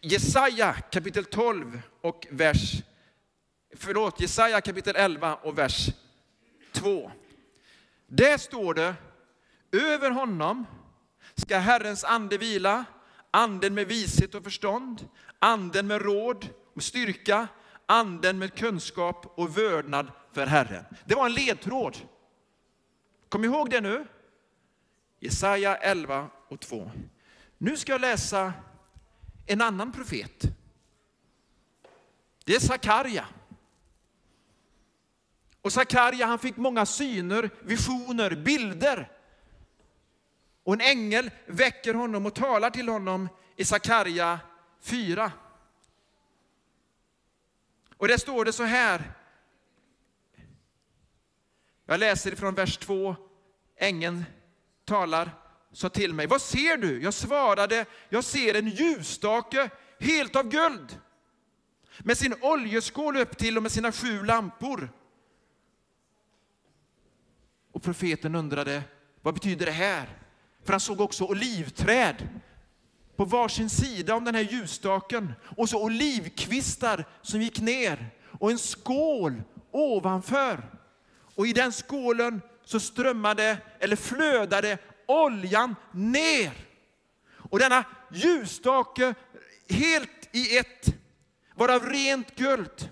Jesaja 0.00 0.72
kapitel 0.72 1.24
12 1.24 1.80
och 2.00 2.26
vers, 2.30 2.82
förlåt, 3.76 4.20
Jesaja 4.20 4.60
kapitel 4.60 4.96
11 4.96 5.34
och 5.34 5.58
vers 5.58 5.88
2. 6.72 7.10
Där 8.06 8.38
står 8.38 8.74
det, 8.74 8.94
över 9.72 10.10
honom 10.10 10.66
ska 11.34 11.58
Herrens 11.58 12.04
ande 12.04 12.38
vila, 12.38 12.84
anden 13.30 13.74
med 13.74 13.88
vishet 13.88 14.34
och 14.34 14.44
förstånd, 14.44 15.08
anden 15.38 15.86
med 15.86 16.02
råd 16.02 16.48
och 16.74 16.82
styrka, 16.82 17.48
anden 17.86 18.38
med 18.38 18.54
kunskap 18.54 19.32
och 19.38 19.58
vördnad 19.58 20.10
för 20.32 20.46
Herren. 20.46 20.84
Det 21.04 21.14
var 21.14 21.26
en 21.26 21.34
ledtråd. 21.34 21.96
Kom 23.34 23.44
ihåg 23.44 23.70
det 23.70 23.80
nu. 23.80 24.06
Jesaja 25.20 25.76
11 25.76 26.30
och 26.48 26.60
2. 26.60 26.90
Nu 27.58 27.76
ska 27.76 27.92
jag 27.92 28.00
läsa 28.00 28.52
en 29.46 29.60
annan 29.60 29.92
profet. 29.92 30.42
Det 32.44 32.54
är 32.54 32.60
Sakarja. 32.60 33.26
Och 35.60 35.72
Sakarja 35.72 36.26
han 36.26 36.38
fick 36.38 36.56
många 36.56 36.86
syner, 36.86 37.50
visioner, 37.60 38.36
bilder. 38.36 39.10
Och 40.64 40.74
en 40.74 40.80
ängel 40.80 41.30
väcker 41.46 41.94
honom 41.94 42.26
och 42.26 42.34
talar 42.34 42.70
till 42.70 42.88
honom 42.88 43.28
i 43.56 43.64
Sakarja 43.64 44.40
4. 44.80 45.32
Och 47.96 48.08
där 48.08 48.16
står 48.16 48.44
det 48.44 48.52
så 48.52 48.64
här. 48.64 49.12
Jag 51.86 52.00
läser 52.00 52.32
ifrån 52.32 52.54
vers 52.54 52.76
2. 52.76 53.16
Ängeln 53.76 54.24
talar, 54.84 55.30
sa 55.72 55.88
till 55.88 56.14
mig, 56.14 56.26
vad 56.26 56.42
ser 56.42 56.76
du? 56.76 57.02
Jag 57.02 57.14
svarade, 57.14 57.86
jag 58.08 58.24
ser 58.24 58.54
en 58.54 58.68
ljusstake 58.68 59.70
helt 60.00 60.36
av 60.36 60.48
guld 60.48 60.98
med 61.98 62.18
sin 62.18 62.34
oljeskål 62.40 63.16
upp 63.16 63.38
till 63.38 63.56
och 63.56 63.62
med 63.62 63.72
sina 63.72 63.92
sju 63.92 64.24
lampor. 64.24 64.92
Och 67.72 67.82
profeten 67.82 68.34
undrade, 68.34 68.82
vad 69.22 69.34
betyder 69.34 69.66
det 69.66 69.72
här? 69.72 70.18
För 70.64 70.72
han 70.72 70.80
såg 70.80 71.00
också 71.00 71.24
olivträd 71.24 72.28
på 73.16 73.24
varsin 73.24 73.70
sida 73.70 74.14
om 74.14 74.24
den 74.24 74.34
här 74.34 74.42
ljusstaken 74.42 75.32
och 75.56 75.68
så 75.68 75.82
olivkvistar 75.82 77.04
som 77.22 77.42
gick 77.42 77.60
ner 77.60 78.10
och 78.40 78.50
en 78.50 78.58
skål 78.58 79.42
ovanför. 79.70 80.73
Och 81.34 81.46
i 81.46 81.52
den 81.52 81.72
skålen 81.72 82.42
så 82.64 82.80
strömmade 82.80 83.58
eller 83.78 83.96
flödade 83.96 84.78
oljan 85.06 85.76
ner. 85.92 86.52
Och 87.50 87.58
denna 87.58 87.84
ljusstake 88.12 89.14
helt 89.68 90.28
i 90.32 90.56
ett 90.56 90.94
var 91.54 91.68
av 91.68 91.86
rent 91.86 92.36
guld. 92.36 92.90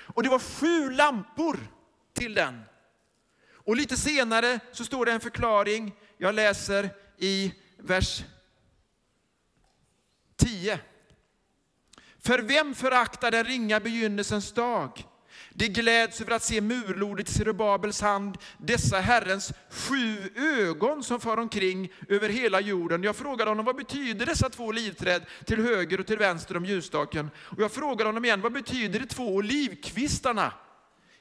Och 0.00 0.22
det 0.22 0.28
var 0.28 0.38
sju 0.38 0.90
lampor 0.90 1.58
till 2.12 2.34
den. 2.34 2.62
Och 3.52 3.76
lite 3.76 3.96
senare 3.96 4.60
så 4.72 4.84
står 4.84 5.06
det 5.06 5.12
en 5.12 5.20
förklaring. 5.20 5.94
Jag 6.18 6.34
läser 6.34 6.90
i 7.18 7.54
vers 7.76 8.24
10. 10.36 10.80
För 12.18 12.38
vem 12.38 12.74
föraktar 12.74 13.30
den 13.30 13.44
ringa 13.44 13.80
begynnelsens 13.80 14.52
dag? 14.52 15.04
De 15.50 15.68
gläds 15.68 16.20
över 16.20 16.32
att 16.32 16.42
se 16.42 16.60
murlodet 16.60 17.28
i 17.28 17.32
Zerubabels 17.32 18.00
hand, 18.00 18.38
dessa 18.58 19.00
Herrens 19.00 19.52
sju 19.70 20.16
ögon 20.36 21.02
som 21.02 21.20
far 21.20 21.36
omkring 21.36 21.92
över 22.08 22.28
hela 22.28 22.60
jorden. 22.60 23.02
Jag 23.02 23.16
frågade 23.16 23.50
honom, 23.50 23.64
vad 23.64 23.76
betyder 23.76 24.26
dessa 24.26 24.50
två 24.50 24.64
olivträd 24.64 25.22
till 25.44 25.64
höger 25.64 26.00
och 26.00 26.06
till 26.06 26.18
vänster 26.18 26.56
om 26.56 26.64
ljusstaken? 26.64 27.30
Och 27.36 27.62
jag 27.62 27.72
frågade 27.72 28.08
honom 28.08 28.24
igen, 28.24 28.40
vad 28.40 28.52
betyder 28.52 29.00
de 29.00 29.06
två 29.06 29.34
olivkvistarna 29.34 30.52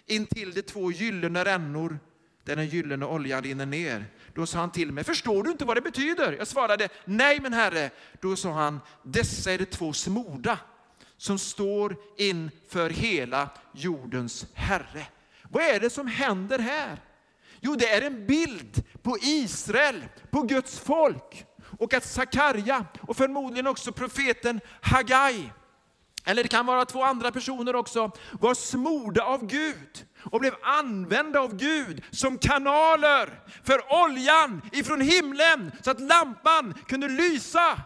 intill 0.06 0.52
de 0.52 0.62
två 0.62 0.92
gyllene 0.92 1.46
rännor 1.46 2.00
där 2.44 2.56
den 2.56 2.68
gyllene 2.68 3.06
oljan 3.06 3.44
rinner 3.44 3.66
ner? 3.66 4.06
Då 4.34 4.46
sa 4.46 4.60
han 4.60 4.72
till 4.72 4.92
mig, 4.92 5.04
förstår 5.04 5.44
du 5.44 5.52
inte 5.52 5.66
vad 5.66 5.78
det 5.78 5.82
betyder? 5.82 6.34
Jag 6.34 6.48
svarade, 6.48 6.90
nej 7.06 7.40
men 7.40 7.54
herre. 7.54 7.90
Då 8.22 8.36
sa 8.36 8.52
han, 8.52 8.80
dessa 9.04 9.52
är 9.52 9.58
de 9.58 9.66
två 9.66 9.94
smorda 9.94 10.60
som 11.18 11.40
står 11.40 11.96
inför 12.18 12.90
hela 12.90 13.50
jordens 13.74 14.46
Herre. 14.54 15.08
Vad 15.50 15.64
är 15.64 15.80
det 15.80 15.90
som 15.90 16.08
händer 16.08 16.60
här? 16.60 17.02
Jo, 17.60 17.76
det 17.76 17.90
är 17.90 18.02
en 18.02 18.26
bild 18.28 18.84
på 19.02 19.18
Israel, 19.22 20.06
på 20.32 20.42
Guds 20.42 20.80
folk. 20.80 21.46
Och 21.80 21.94
att 21.94 22.06
Sakarja 22.06 22.86
och 23.02 23.18
förmodligen 23.18 23.68
också 23.68 23.92
profeten 23.92 24.62
Hagai, 24.82 25.52
eller 26.26 26.44
det 26.44 26.50
kan 26.50 26.66
vara 26.66 26.86
två 26.86 27.04
andra 27.04 27.32
personer 27.32 27.76
också, 27.76 28.12
var 28.32 28.54
smorda 28.54 29.24
av 29.24 29.48
Gud 29.48 30.06
och 30.32 30.40
blev 30.40 30.54
använda 30.62 31.40
av 31.40 31.56
Gud 31.56 32.04
som 32.12 32.38
kanaler 32.38 33.44
för 33.64 34.04
oljan 34.04 34.62
ifrån 34.72 35.02
himlen 35.02 35.72
så 35.84 35.92
att 35.92 36.00
lampan 36.00 36.74
kunde 36.88 37.08
lysa 37.08 37.82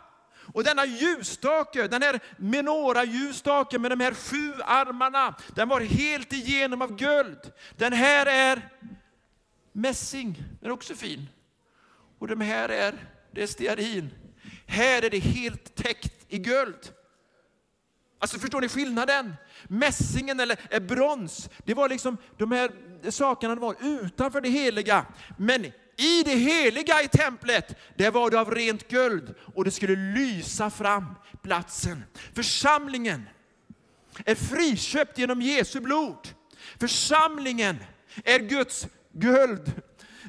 och 0.54 0.64
denna 0.64 0.86
ljusstake, 0.86 1.88
den 1.88 2.02
här 2.02 2.20
menora-ljusstaken 2.38 3.82
med 3.82 3.92
de 3.92 4.00
här 4.00 4.14
sju 4.14 4.54
armarna, 4.66 5.36
den 5.56 5.70
var 5.70 5.82
helt 5.82 6.34
igenom 6.34 6.82
av 6.82 6.96
guld. 6.96 7.52
Den 7.78 7.94
här 7.94 8.26
är 8.26 8.70
mässing, 9.72 10.44
den 10.60 10.70
är 10.70 10.74
också 10.74 10.96
fin. 10.96 11.30
Och 12.20 12.28
de 12.28 12.42
här 12.42 12.70
är, 12.70 12.94
det 13.32 13.44
är 13.44 13.48
stearin. 13.48 14.10
Här 14.66 15.02
är 15.06 15.10
det 15.10 15.20
helt 15.20 15.76
täckt 15.76 16.26
i 16.28 16.38
guld. 16.38 16.92
Alltså 18.20 18.40
förstår 18.40 18.62
ni 18.62 18.70
skillnaden? 18.70 19.34
Mässingen 19.68 20.40
eller 20.40 20.80
brons, 20.80 21.50
det 21.66 21.74
var 21.74 21.90
liksom 21.90 22.18
de 22.38 22.52
här 22.52 22.72
sakerna 23.12 23.56
var 23.56 23.76
utanför 23.82 24.42
det 24.42 24.50
heliga. 24.50 25.06
Men 25.38 25.72
i 26.02 26.24
det 26.24 26.36
heliga 26.36 27.02
i 27.02 27.08
templet, 27.08 27.78
där 27.96 28.12
var 28.12 28.30
det 28.30 28.40
av 28.40 28.52
rent 28.52 28.88
guld 28.88 29.36
och 29.56 29.66
det 29.66 29.72
skulle 29.72 29.96
lysa 29.96 30.70
fram 30.70 31.06
platsen. 31.42 32.04
Församlingen 32.34 33.30
är 34.26 34.36
friköpt 34.36 35.18
genom 35.18 35.42
Jesu 35.42 35.80
blod. 35.80 36.28
Församlingen 36.80 37.78
är 38.24 38.40
Guds 38.40 38.88
guld. 39.14 39.82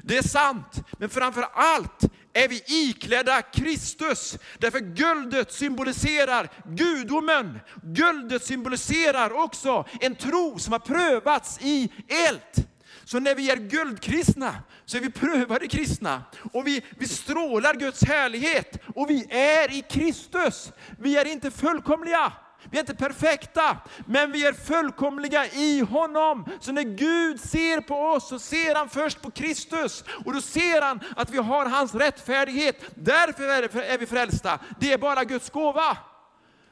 Det 0.03 0.17
är 0.17 0.23
sant, 0.23 0.81
men 0.99 1.09
framför 1.09 1.45
allt 1.53 2.03
är 2.33 2.47
vi 2.47 2.63
iklädda 2.67 3.41
Kristus. 3.41 4.37
Därför 4.57 4.79
guldet 4.79 5.51
symboliserar 5.51 6.49
gudomen. 6.65 7.59
Guldet 7.83 8.43
symboliserar 8.45 9.43
också 9.43 9.85
en 10.01 10.15
tro 10.15 10.59
som 10.59 10.71
har 10.71 10.79
prövats 10.79 11.59
i 11.61 11.91
eld. 12.07 12.67
Så 13.05 13.19
när 13.19 13.35
vi 13.35 13.51
är 13.51 13.57
guldkristna 13.57 14.55
så 14.85 14.97
är 14.97 15.01
vi 15.01 15.09
prövade 15.11 15.67
kristna 15.67 16.23
och 16.53 16.67
vi, 16.67 16.81
vi 16.97 17.07
strålar 17.07 17.73
Guds 17.73 18.03
härlighet 18.03 18.77
och 18.95 19.09
vi 19.09 19.25
är 19.29 19.73
i 19.73 19.81
Kristus. 19.81 20.71
Vi 20.99 21.17
är 21.17 21.25
inte 21.25 21.51
fullkomliga. 21.51 22.33
Vi 22.71 22.77
är 22.77 22.81
inte 22.81 22.95
perfekta, 22.95 23.77
men 24.05 24.31
vi 24.31 24.45
är 24.45 24.53
fullkomliga 24.53 25.45
i 25.47 25.79
honom. 25.79 26.45
Så 26.59 26.71
när 26.71 26.83
Gud 26.83 27.39
ser 27.39 27.81
på 27.81 27.95
oss 27.95 28.29
så 28.29 28.39
ser 28.39 28.75
han 28.75 28.89
först 28.89 29.21
på 29.21 29.31
Kristus 29.31 30.03
och 30.25 30.33
då 30.33 30.41
ser 30.41 30.81
han 30.81 30.99
att 31.15 31.29
vi 31.29 31.37
har 31.37 31.65
hans 31.65 31.95
rättfärdighet. 31.95 32.83
Därför 32.95 33.43
är 33.81 33.97
vi 33.97 34.05
frälsta. 34.05 34.59
Det 34.79 34.93
är 34.93 34.97
bara 34.97 35.23
Guds 35.23 35.49
gåva. 35.49 35.97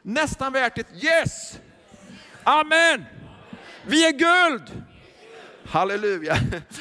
Nästan 0.02 0.54
värt 0.54 0.78
ett 0.78 1.04
yes. 1.04 1.60
Amen. 2.44 3.06
Vi 3.86 4.08
är 4.08 4.12
guld. 4.12 4.84
Halleluja! 5.72 6.38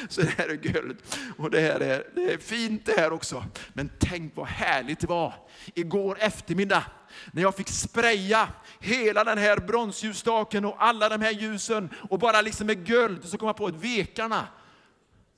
Så 0.09 0.21
det 0.21 0.33
här 0.37 0.49
är 0.49 0.55
guld. 0.55 0.97
Och 1.37 1.51
det 1.51 1.59
här 1.59 1.79
är, 1.79 2.03
det 2.15 2.33
är 2.33 2.37
fint 2.37 2.85
det 2.85 2.99
här 2.99 3.13
också. 3.13 3.45
Men 3.73 3.89
tänk 3.99 4.35
vad 4.35 4.47
härligt 4.47 4.99
det 4.99 5.07
var 5.07 5.33
igår 5.73 6.17
eftermiddag 6.19 6.83
när 7.31 7.41
jag 7.41 7.55
fick 7.55 7.69
spraya 7.69 8.49
hela 8.79 9.23
den 9.23 9.37
här 9.37 9.57
bronsljusstaken 9.57 10.65
och 10.65 10.75
alla 10.83 11.09
de 11.09 11.21
här 11.21 11.31
ljusen 11.31 11.89
och 12.09 12.19
bara 12.19 12.41
liksom 12.41 12.67
med 12.67 12.85
guld. 12.85 13.25
Så 13.25 13.37
kom 13.37 13.47
jag 13.47 13.57
på 13.57 13.65
att 13.65 13.75
vekarna, 13.75 14.47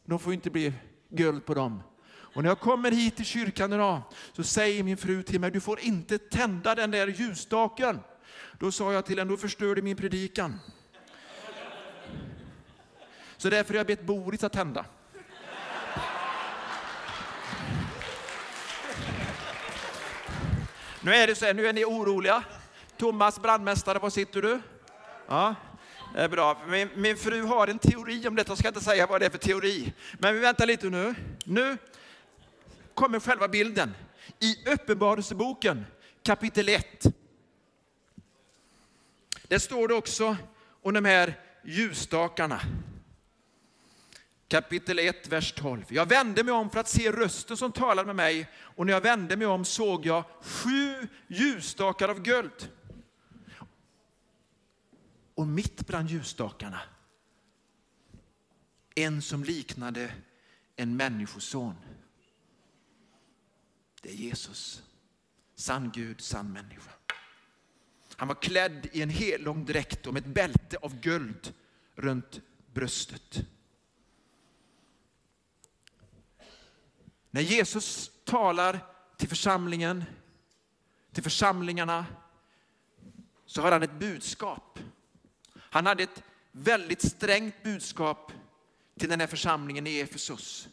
de 0.06 0.20
får 0.20 0.34
inte 0.34 0.50
bli 0.50 0.74
guld 1.10 1.46
på 1.46 1.54
dem. 1.54 1.84
Och 2.14 2.44
när 2.44 2.50
jag 2.50 2.60
kommer 2.60 2.92
hit 2.92 3.16
till 3.16 3.26
kyrkan 3.26 3.74
idag 3.74 4.02
så 4.36 4.44
säger 4.44 4.84
min 4.84 4.98
fru 4.98 5.24
till 5.24 5.40
mig, 5.40 5.52
du 5.52 5.60
får 5.60 5.80
inte 5.80 6.18
tända 6.18 6.76
den 6.76 6.92
där 6.92 7.08
ljusstaken. 7.08 8.00
Då 8.60 8.72
sa 8.72 8.94
jag 8.94 9.06
till 9.06 9.20
henne, 9.20 9.32
då 9.32 9.38
förstör 9.38 9.76
du 9.76 9.82
min 9.82 9.98
predikan. 9.98 10.60
Så 13.44 13.50
därför 13.50 13.74
har 13.74 13.78
jag 13.78 13.88
bett 13.88 14.02
Boris 14.02 14.44
att 14.44 14.54
tända. 14.54 14.86
Nu 21.02 21.14
är 21.14 21.28
det 21.28 21.36
så 21.36 21.46
här, 21.46 21.54
nu 21.54 21.68
är 21.68 21.74
ni 21.74 21.86
oroliga. 21.86 22.44
Thomas, 22.98 23.42
brandmästare, 23.42 24.00
var 24.00 24.10
sitter 24.10 24.42
du? 24.42 24.62
Ja, 25.28 25.56
det 26.14 26.22
är 26.22 26.30
bra. 26.30 26.62
Min, 26.68 26.90
min 26.96 27.18
fru 27.18 27.44
har 27.44 27.68
en 27.68 27.80
teori 27.80 28.28
om 28.28 28.36
detta, 28.36 28.52
jag 28.52 28.58
ska 28.58 28.68
inte 28.68 28.82
säga 28.82 29.08
vad 29.08 29.22
det 29.22 29.26
är 29.26 29.30
för 29.30 29.38
teori. 29.38 29.94
Men 30.14 30.34
vi 30.34 30.40
väntar 30.40 30.66
lite 30.66 30.90
nu. 30.90 31.16
Nu 31.46 31.78
kommer 32.94 33.20
själva 33.20 33.48
bilden. 33.48 33.96
I 34.40 34.70
Uppenbarelseboken 34.70 35.86
kapitel 36.24 36.70
1. 36.70 36.86
Där 39.48 39.60
står 39.60 39.88
det 39.88 39.94
också 39.94 40.38
om 40.82 40.94
de 40.94 41.06
här 41.06 41.40
ljusstakarna. 41.64 42.62
Kapitel 44.54 45.00
1, 45.00 45.28
vers 45.28 45.54
12. 45.54 45.86
Jag 45.90 46.06
vände 46.06 46.44
mig 46.44 46.54
om 46.54 46.70
för 46.70 46.80
att 46.80 46.88
se 46.88 47.12
rösten 47.12 47.58
som 47.58 47.72
talade 47.72 48.06
med 48.06 48.16
mig 48.16 48.50
och 48.56 48.86
när 48.86 48.94
jag 48.94 49.02
vände 49.02 49.38
mig 49.38 49.48
om 49.48 49.66
såg 49.66 50.06
jag 50.06 50.24
sju 50.42 51.08
ljusstakar 51.28 52.10
av 52.10 52.22
guld. 52.22 52.70
Och 55.36 55.48
mitt 55.48 55.88
bland 55.88 56.10
ljusstakarna 56.10 56.80
en 58.96 59.22
som 59.22 59.44
liknade 59.44 60.14
en 60.76 60.98
människoson. 60.98 61.76
Det 64.02 64.10
är 64.10 64.16
Jesus, 64.16 64.84
sann 65.56 65.92
Gud, 65.94 66.22
sann 66.22 66.54
människa. 66.54 66.92
Han 68.16 68.28
var 68.28 68.36
klädd 68.36 68.88
i 68.92 69.02
en 69.02 69.10
hellång 69.10 69.66
dräkt 69.66 70.08
och 70.08 70.14
med 70.14 70.24
ett 70.28 70.34
bälte 70.34 70.78
av 70.78 71.00
guld 71.00 71.54
runt 71.96 72.42
bröstet. 72.74 73.46
När 77.36 77.42
Jesus 77.42 78.12
talar 78.24 78.80
till 79.18 79.30
församlingen, 79.30 80.04
till 81.12 81.24
församlingarna, 81.24 82.06
så 83.46 83.62
har 83.62 83.72
han 83.72 83.84
ett 83.84 84.00
budskap. 84.00 84.80
Han 85.56 85.86
hade 85.86 86.04
ett 86.04 86.24
väldigt 86.52 87.02
strängt 87.02 87.64
budskap 87.64 88.32
till 89.00 89.10
den 89.10 89.20
här 89.20 89.28
församlingen 89.28 89.88
i 89.88 90.00
Efesos. 90.00 90.68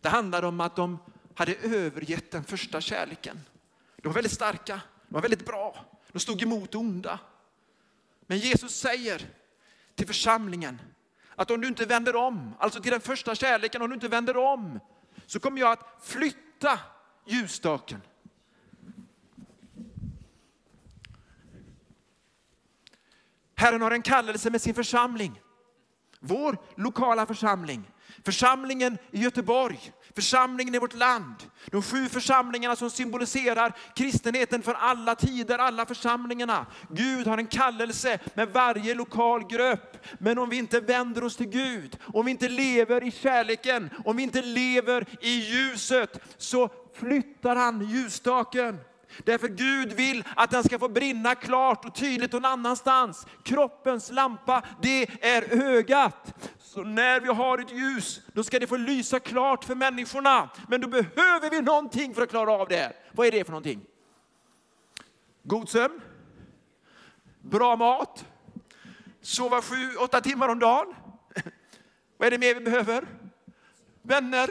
Det 0.00 0.08
handlade 0.08 0.46
om 0.46 0.60
att 0.60 0.76
de 0.76 0.98
hade 1.34 1.54
övergett 1.54 2.30
den 2.30 2.44
första 2.44 2.80
kärleken. 2.80 3.40
De 3.96 4.08
var 4.08 4.14
väldigt 4.14 4.32
starka, 4.32 4.80
de 5.08 5.14
var 5.14 5.22
väldigt 5.22 5.46
bra, 5.46 5.84
de 6.12 6.18
stod 6.18 6.42
emot 6.42 6.72
det 6.72 6.78
onda. 6.78 7.18
Men 8.26 8.38
Jesus 8.38 8.74
säger 8.74 9.28
till 9.94 10.06
församlingen 10.06 10.80
att 11.36 11.50
om 11.50 11.60
du 11.60 11.68
inte 11.68 11.86
vänder 11.86 12.16
om, 12.16 12.54
alltså 12.58 12.82
till 12.82 12.92
den 12.92 13.00
första 13.00 13.34
kärleken, 13.34 13.82
om 13.82 13.88
du 13.88 13.94
inte 13.94 14.08
vänder 14.08 14.36
om, 14.36 14.80
så 15.26 15.40
kommer 15.40 15.60
jag 15.60 15.72
att 15.72 16.00
flytta 16.02 16.78
ljusstaken. 17.26 18.00
Herren 23.54 23.82
har 23.82 23.90
en 23.90 24.02
kallelse 24.02 24.50
med 24.50 24.62
sin 24.62 24.74
församling. 24.74 25.40
Vår 26.26 26.58
lokala 26.76 27.26
församling, 27.26 27.90
församlingen 28.24 28.98
i 29.10 29.20
Göteborg, 29.20 29.92
församlingen 30.14 30.74
i 30.74 30.78
vårt 30.78 30.94
land. 30.94 31.34
De 31.66 31.82
sju 31.82 32.08
församlingarna 32.08 32.76
som 32.76 32.90
symboliserar 32.90 33.76
kristenheten 33.94 34.62
för 34.62 34.74
alla 34.74 35.14
tider, 35.14 35.58
alla 35.58 35.86
församlingarna. 35.86 36.66
Gud 36.90 37.26
har 37.26 37.38
en 37.38 37.46
kallelse 37.46 38.18
med 38.34 38.48
varje 38.48 38.94
lokal 38.94 39.46
grupp. 39.46 40.06
Men 40.18 40.38
om 40.38 40.48
vi 40.48 40.56
inte 40.56 40.80
vänder 40.80 41.24
oss 41.24 41.36
till 41.36 41.48
Gud, 41.48 41.98
om 42.02 42.24
vi 42.24 42.30
inte 42.30 42.48
lever 42.48 43.04
i 43.04 43.10
kärleken, 43.10 43.90
om 44.04 44.16
vi 44.16 44.22
inte 44.22 44.42
lever 44.42 45.06
i 45.20 45.30
ljuset, 45.30 46.20
så 46.36 46.70
flyttar 46.94 47.56
han 47.56 47.88
ljusstaken. 47.88 48.78
Därför 49.24 49.48
Gud 49.48 49.92
vill 49.92 50.24
att 50.36 50.50
den 50.50 50.64
ska 50.64 50.78
få 50.78 50.88
brinna 50.88 51.34
klart 51.34 51.84
och 51.84 51.94
tydligt 51.94 52.32
någon 52.32 52.44
annanstans. 52.44 53.26
Kroppens 53.42 54.10
lampa, 54.10 54.62
det 54.82 55.24
är 55.24 55.62
ögat. 55.62 56.34
Så 56.58 56.82
när 56.82 57.20
vi 57.20 57.28
har 57.28 57.58
ett 57.58 57.72
ljus, 57.72 58.20
då 58.32 58.42
ska 58.42 58.58
det 58.58 58.66
få 58.66 58.76
lysa 58.76 59.20
klart 59.20 59.64
för 59.64 59.74
människorna. 59.74 60.48
Men 60.68 60.80
då 60.80 60.88
behöver 60.88 61.50
vi 61.50 61.60
någonting 61.60 62.14
för 62.14 62.22
att 62.22 62.30
klara 62.30 62.52
av 62.52 62.68
det. 62.68 62.92
Vad 63.12 63.26
är 63.26 63.30
det 63.30 63.44
för 63.44 63.52
någonting? 63.52 63.80
God 65.42 65.68
sömn, 65.68 66.00
bra 67.40 67.76
mat, 67.76 68.24
sova 69.22 69.62
sju, 69.62 69.96
åtta 69.96 70.20
timmar 70.20 70.48
om 70.48 70.58
dagen. 70.58 70.94
Vad 72.16 72.26
är 72.26 72.30
det 72.30 72.38
mer 72.38 72.54
vi 72.54 72.60
behöver? 72.60 73.06
Vänner, 74.02 74.48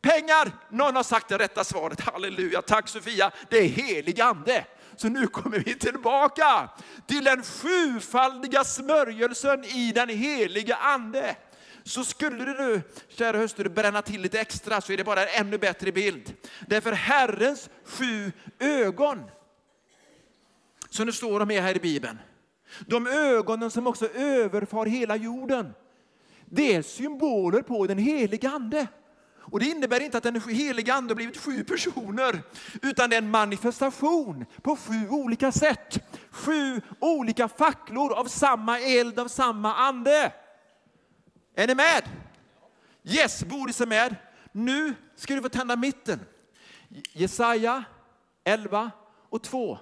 Pengar! 0.00 0.52
Någon 0.70 0.96
har 0.96 1.02
sagt 1.02 1.28
det 1.28 1.38
rätta 1.38 1.64
svaret. 1.64 2.00
Halleluja, 2.00 2.62
tack 2.62 2.88
Sofia. 2.88 3.30
Det 3.50 3.58
är 3.58 3.68
helig 3.68 4.20
ande. 4.20 4.64
Så 4.96 5.08
nu 5.08 5.26
kommer 5.26 5.58
vi 5.58 5.74
tillbaka 5.74 6.68
till 7.06 7.24
den 7.24 7.42
sjufaldiga 7.42 8.64
smörjelsen 8.64 9.64
i 9.64 9.92
den 9.94 10.08
heliga 10.08 10.76
ande. 10.76 11.36
Så 11.84 12.04
skulle 12.04 12.44
du, 12.44 12.80
kära 13.08 13.38
hustru, 13.38 13.68
bränna 13.68 14.02
till 14.02 14.20
lite 14.20 14.40
extra 14.40 14.80
så 14.80 14.92
är 14.92 14.96
det 14.96 15.04
bara 15.04 15.26
en 15.26 15.46
ännu 15.46 15.58
bättre 15.58 15.92
bild. 15.92 16.34
Därför 16.66 16.92
Herrens 16.92 17.70
sju 17.84 18.32
ögon, 18.58 19.30
som 20.90 21.06
det 21.06 21.12
står 21.12 21.40
om 21.40 21.50
här 21.50 21.76
i 21.76 21.80
Bibeln, 21.80 22.18
de 22.86 23.06
ögonen 23.06 23.70
som 23.70 23.86
också 23.86 24.08
överfar 24.14 24.86
hela 24.86 25.16
jorden, 25.16 25.74
det 26.44 26.74
är 26.74 26.82
symboler 26.82 27.62
på 27.62 27.86
den 27.86 27.98
heliga 27.98 28.50
ande. 28.50 28.86
Och 29.50 29.60
det 29.60 29.66
innebär 29.66 30.00
inte 30.00 30.18
att 30.18 30.24
den 30.24 30.40
heliga 30.40 30.94
ande 30.94 31.10
har 31.10 31.16
blivit 31.16 31.36
sju 31.36 31.64
personer, 31.64 32.42
utan 32.82 33.10
det 33.10 33.16
är 33.16 33.22
en 33.22 33.30
manifestation 33.30 34.44
på 34.62 34.76
sju 34.76 35.08
olika 35.08 35.52
sätt. 35.52 35.98
Sju 36.30 36.80
olika 37.00 37.48
facklor 37.48 38.12
av 38.12 38.24
samma 38.24 38.80
eld, 38.80 39.18
av 39.18 39.28
samma 39.28 39.74
ande. 39.74 40.32
Är 41.54 41.66
ni 41.66 41.74
med? 41.74 42.02
Yes, 43.02 43.44
Boris 43.44 43.80
är 43.80 43.86
med. 43.86 44.16
Nu 44.52 44.94
ska 45.16 45.34
du 45.34 45.42
få 45.42 45.48
tända 45.48 45.76
mitten. 45.76 46.20
Jesaja 47.12 47.84
11 48.44 48.90
och 49.28 49.42
2. 49.42 49.78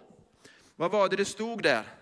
Vad 0.76 0.90
var 0.90 1.08
det 1.08 1.16
det 1.16 1.24
stod 1.24 1.62
där? 1.62 1.95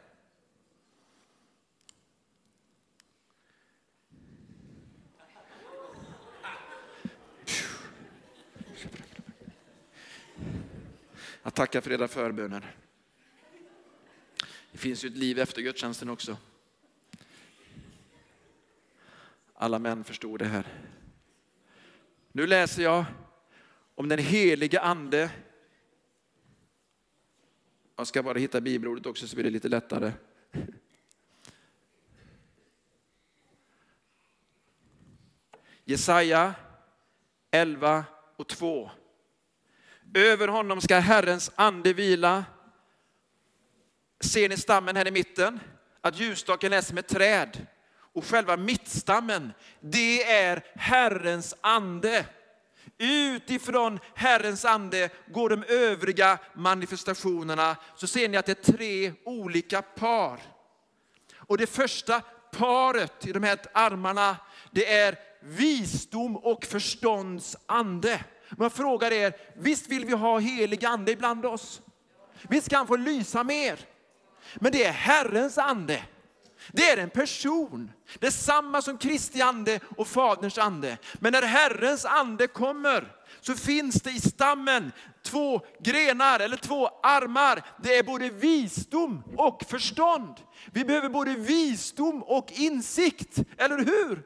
Att 11.46 11.54
tacka 11.54 11.80
för 11.80 11.92
era 11.92 12.08
förböner. 12.08 12.76
Det 14.72 14.78
finns 14.78 15.04
ju 15.04 15.08
ett 15.08 15.16
liv 15.16 15.38
efter 15.38 15.62
gudstjänsten 15.62 16.08
också. 16.08 16.36
Alla 19.54 19.78
män 19.78 20.04
förstår 20.04 20.38
det 20.38 20.44
här. 20.44 20.66
Nu 22.32 22.46
läser 22.46 22.82
jag 22.82 23.04
om 23.94 24.08
den 24.08 24.18
helige 24.18 24.80
ande. 24.80 25.30
Jag 27.96 28.06
ska 28.06 28.22
bara 28.22 28.38
hitta 28.38 28.60
bibelordet 28.60 29.06
också 29.06 29.28
så 29.28 29.36
blir 29.36 29.44
det 29.44 29.50
lite 29.50 29.68
lättare. 29.68 30.12
Jesaja 35.84 36.54
11 37.50 38.04
och 38.36 38.48
2. 38.48 38.90
Över 40.14 40.48
honom 40.48 40.80
ska 40.80 40.98
Herrens 40.98 41.50
ande 41.54 41.92
vila. 41.92 42.44
Ser 44.20 44.48
ni 44.48 44.56
stammen 44.56 44.96
här 44.96 45.08
i 45.08 45.10
mitten? 45.10 45.60
Att 46.00 46.20
ljusstaken 46.20 46.72
är 46.72 46.80
som 46.80 46.98
ett 46.98 47.08
träd. 47.08 47.66
Och 47.96 48.24
själva 48.24 48.56
mittstammen, 48.56 49.52
det 49.80 50.32
är 50.32 50.64
Herrens 50.74 51.54
ande. 51.60 52.26
Utifrån 52.98 53.98
Herrens 54.14 54.64
ande 54.64 55.08
går 55.32 55.50
de 55.50 55.64
övriga 55.64 56.38
manifestationerna. 56.54 57.76
Så 57.96 58.06
ser 58.06 58.28
ni 58.28 58.36
att 58.36 58.46
det 58.46 58.68
är 58.68 58.72
tre 58.72 59.12
olika 59.24 59.82
par. 59.82 60.40
Och 61.36 61.58
det 61.58 61.66
första 61.66 62.20
paret 62.52 63.26
i 63.26 63.32
de 63.32 63.42
här 63.42 63.58
armarna, 63.72 64.36
det 64.70 64.92
är 64.92 65.18
visdom 65.40 66.36
och 66.36 66.64
förstånds 66.64 67.56
ande. 67.66 68.24
Men 68.50 68.62
jag 68.62 68.72
frågar 68.72 69.12
er, 69.12 69.34
visst 69.56 69.88
vill 69.88 70.04
vi 70.04 70.12
ha 70.12 70.38
helig 70.38 70.84
ande 70.84 71.12
ibland 71.12 71.46
oss? 71.46 71.82
Visst 72.42 72.66
ska 72.66 72.76
han 72.76 72.86
få 72.86 72.96
lysa 72.96 73.44
mer? 73.44 73.78
Men 74.54 74.72
det 74.72 74.84
är 74.84 74.92
Herrens 74.92 75.58
ande. 75.58 76.02
Det 76.72 76.90
är 76.90 76.96
en 76.96 77.10
person. 77.10 77.90
Det 78.18 78.26
är 78.26 78.30
samma 78.30 78.82
som 78.82 78.98
Kristi 78.98 79.42
ande 79.42 79.80
och 79.96 80.08
Faderns 80.08 80.58
ande. 80.58 80.98
Men 81.14 81.32
när 81.32 81.42
Herrens 81.42 82.04
ande 82.04 82.46
kommer 82.46 83.12
så 83.40 83.54
finns 83.54 83.94
det 83.94 84.10
i 84.10 84.20
stammen 84.20 84.92
två 85.22 85.60
grenar 85.80 86.40
eller 86.40 86.56
två 86.56 86.88
armar. 87.02 87.62
Det 87.82 87.98
är 87.98 88.02
både 88.02 88.28
visdom 88.28 89.22
och 89.36 89.62
förstånd. 89.68 90.34
Vi 90.72 90.84
behöver 90.84 91.08
både 91.08 91.34
visdom 91.34 92.22
och 92.22 92.52
insikt, 92.52 93.38
eller 93.56 93.78
hur? 93.78 94.22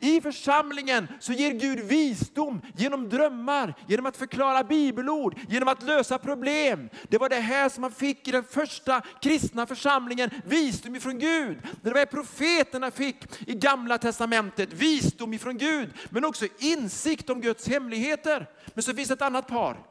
I 0.00 0.20
församlingen 0.20 1.08
så 1.20 1.32
ger 1.32 1.52
Gud 1.52 1.80
visdom 1.80 2.60
genom 2.76 3.08
drömmar, 3.08 3.74
genom 3.88 4.06
att 4.06 4.16
förklara 4.16 4.64
bibelord, 4.64 5.38
genom 5.48 5.68
att 5.68 5.82
lösa 5.82 6.18
problem. 6.18 6.88
Det 7.08 7.18
var 7.18 7.28
det 7.28 7.36
här 7.36 7.68
som 7.68 7.80
man 7.80 7.92
fick 7.92 8.28
i 8.28 8.30
den 8.30 8.44
första 8.44 9.00
kristna 9.22 9.66
församlingen, 9.66 10.30
visdom 10.44 10.96
ifrån 10.96 11.18
Gud. 11.18 11.58
Det 11.82 11.90
var 11.90 12.00
det 12.00 12.06
profeterna 12.06 12.90
fick 12.90 13.48
i 13.48 13.54
gamla 13.54 13.98
testamentet, 13.98 14.72
visdom 14.72 15.34
ifrån 15.34 15.58
Gud, 15.58 15.90
men 16.10 16.24
också 16.24 16.46
insikt 16.58 17.30
om 17.30 17.40
Guds 17.40 17.68
hemligheter. 17.68 18.46
Men 18.74 18.82
så 18.82 18.94
finns 18.94 19.10
ett 19.10 19.22
annat 19.22 19.46
par. 19.46 19.86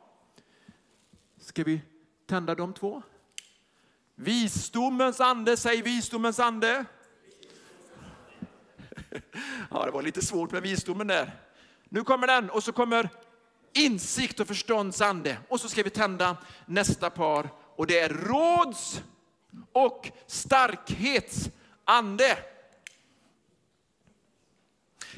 Ska 1.40 1.64
vi 1.64 1.82
tända 2.28 2.56
de 2.56 2.74
två? 2.74 3.02
Visdomens 4.24 5.22
ande, 5.22 5.58
säg 5.58 5.82
visdomens 5.82 6.40
ande. 6.40 6.86
Ja, 9.72 9.86
det 9.86 9.92
var 9.92 10.02
lite 10.02 10.22
svårt 10.22 10.52
med 10.52 10.62
visdomen 10.62 11.08
där. 11.08 11.32
Nu 11.90 12.04
kommer 12.04 12.28
den 12.28 12.50
och 12.50 12.64
så 12.64 12.72
kommer 12.72 13.10
insikt 13.74 14.40
och 14.40 14.48
förstånds 14.48 15.02
ande. 15.02 15.38
Och 15.48 15.60
så 15.60 15.70
ska 15.70 15.84
vi 15.84 15.90
tända 15.90 16.38
nästa 16.66 17.10
par 17.10 17.50
och 17.76 17.88
det 17.88 18.00
är 18.00 18.10
råds 18.10 19.02
och 19.72 20.12
starkhets 20.28 21.50
ande. 21.86 22.38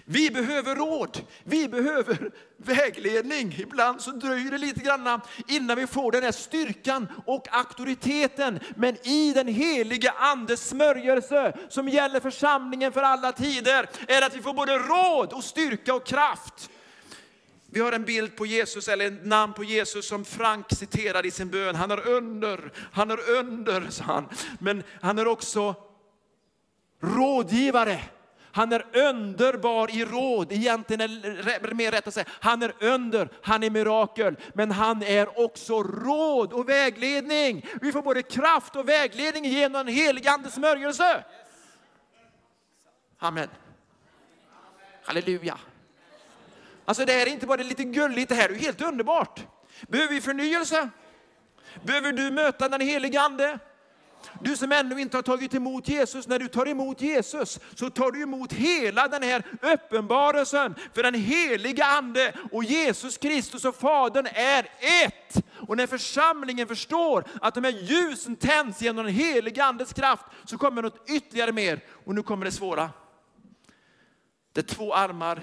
Vi 0.05 0.31
behöver 0.31 0.75
råd, 0.75 1.21
vi 1.43 1.67
behöver 1.67 2.31
vägledning. 2.57 3.55
Ibland 3.59 4.01
så 4.01 4.11
dröjer 4.11 4.51
det 4.51 4.57
lite 4.57 4.79
grann 4.79 5.21
innan 5.47 5.77
vi 5.77 5.87
får 5.87 6.11
den 6.11 6.23
här 6.23 6.31
styrkan 6.31 7.07
och 7.25 7.47
auktoriteten. 7.51 8.59
Men 8.75 9.07
i 9.07 9.33
den 9.33 9.47
heliga 9.47 10.13
andes 10.17 10.69
smörjelse 10.69 11.57
som 11.69 11.89
gäller 11.89 12.19
församlingen 12.19 12.91
för 12.91 13.01
alla 13.01 13.31
tider 13.31 13.89
är 14.07 14.21
att 14.21 14.35
vi 14.35 14.41
får 14.41 14.53
både 14.53 14.77
råd 14.77 15.33
och 15.33 15.43
styrka 15.43 15.93
och 15.93 16.05
kraft. 16.05 16.69
Vi 17.73 17.79
har 17.79 17.91
en 17.91 18.05
bild 18.05 18.35
på 18.35 18.45
Jesus, 18.45 18.87
eller 18.87 19.07
ett 19.07 19.25
namn 19.25 19.53
på 19.53 19.63
Jesus 19.63 20.07
som 20.07 20.25
Frank 20.25 20.65
citerade 20.69 21.27
i 21.27 21.31
sin 21.31 21.49
bön. 21.49 21.75
Han 21.75 21.91
är 21.91 22.07
under, 22.07 22.71
han 22.91 23.11
är 23.11 23.29
under, 23.29 23.89
sa 23.89 24.03
han. 24.03 24.29
Men 24.59 24.83
han 25.01 25.19
är 25.19 25.27
också 25.27 25.75
rådgivare. 27.01 28.01
Han 28.55 28.71
är 28.71 28.97
underbar 28.97 29.91
i 29.91 30.05
råd. 30.05 30.51
Egentligen 30.51 31.01
är 31.01 31.67
det 31.67 31.73
mer 31.73 31.91
rätt 31.91 32.07
att 32.07 32.13
säga, 32.13 32.25
han 32.39 32.63
är 32.63 32.73
under, 32.79 33.29
han 33.41 33.63
är 33.63 33.69
mirakel. 33.69 34.35
Men 34.53 34.71
han 34.71 35.03
är 35.03 35.39
också 35.39 35.83
råd 35.83 36.53
och 36.53 36.69
vägledning. 36.69 37.65
Vi 37.81 37.91
får 37.91 38.01
både 38.01 38.21
kraft 38.21 38.75
och 38.75 38.89
vägledning 38.89 39.45
genom 39.45 39.85
den 39.85 39.95
helige 39.95 40.31
Andes 40.31 40.53
smörjelse. 40.53 41.23
Amen. 43.19 43.49
Halleluja. 45.03 45.57
Alltså 46.85 47.05
det 47.05 47.13
här 47.13 47.21
är 47.21 47.31
inte 47.31 47.47
bara 47.47 47.63
lite 47.63 47.83
gulligt, 47.83 48.29
det 48.29 48.35
här 48.35 48.49
är 48.49 48.55
helt 48.55 48.81
underbart. 48.81 49.39
Behöver 49.81 50.13
vi 50.13 50.21
förnyelse? 50.21 50.89
Behöver 51.83 52.11
du 52.11 52.31
möta 52.31 52.69
den 52.69 52.81
helige 52.81 53.21
Ande? 53.21 53.59
Du 54.39 54.57
som 54.57 54.71
ännu 54.71 55.01
inte 55.01 55.17
har 55.17 55.21
tagit 55.21 55.53
emot 55.53 55.87
Jesus, 55.87 56.27
när 56.27 56.39
du 56.39 56.47
tar 56.47 56.67
emot 56.67 57.01
Jesus 57.01 57.59
så 57.75 57.89
tar 57.89 58.11
du 58.11 58.21
emot 58.21 58.53
hela 58.53 59.07
den 59.07 59.23
här 59.23 59.43
uppenbarelsen. 59.61 60.75
För 60.93 61.03
den 61.03 61.13
heliga 61.13 61.85
ande 61.85 62.33
och 62.51 62.63
Jesus 62.63 63.17
Kristus 63.17 63.65
och 63.65 63.75
Fadern 63.75 64.27
är 64.33 64.67
ett. 65.05 65.43
Och 65.67 65.77
när 65.77 65.87
församlingen 65.87 66.67
förstår 66.67 67.25
att 67.41 67.53
de 67.53 67.63
här 67.63 67.71
ljusen 67.71 68.35
tänds 68.35 68.81
genom 68.81 69.05
den 69.05 69.15
heliga 69.15 69.65
andes 69.65 69.93
kraft 69.93 70.25
så 70.45 70.57
kommer 70.57 70.81
något 70.81 71.09
ytterligare 71.09 71.51
mer. 71.51 71.79
Och 72.05 72.15
nu 72.15 72.23
kommer 72.23 72.45
det 72.45 72.51
svåra. 72.51 72.89
Det 74.53 74.61
är 74.61 74.75
två 74.75 74.93
armar, 74.93 75.41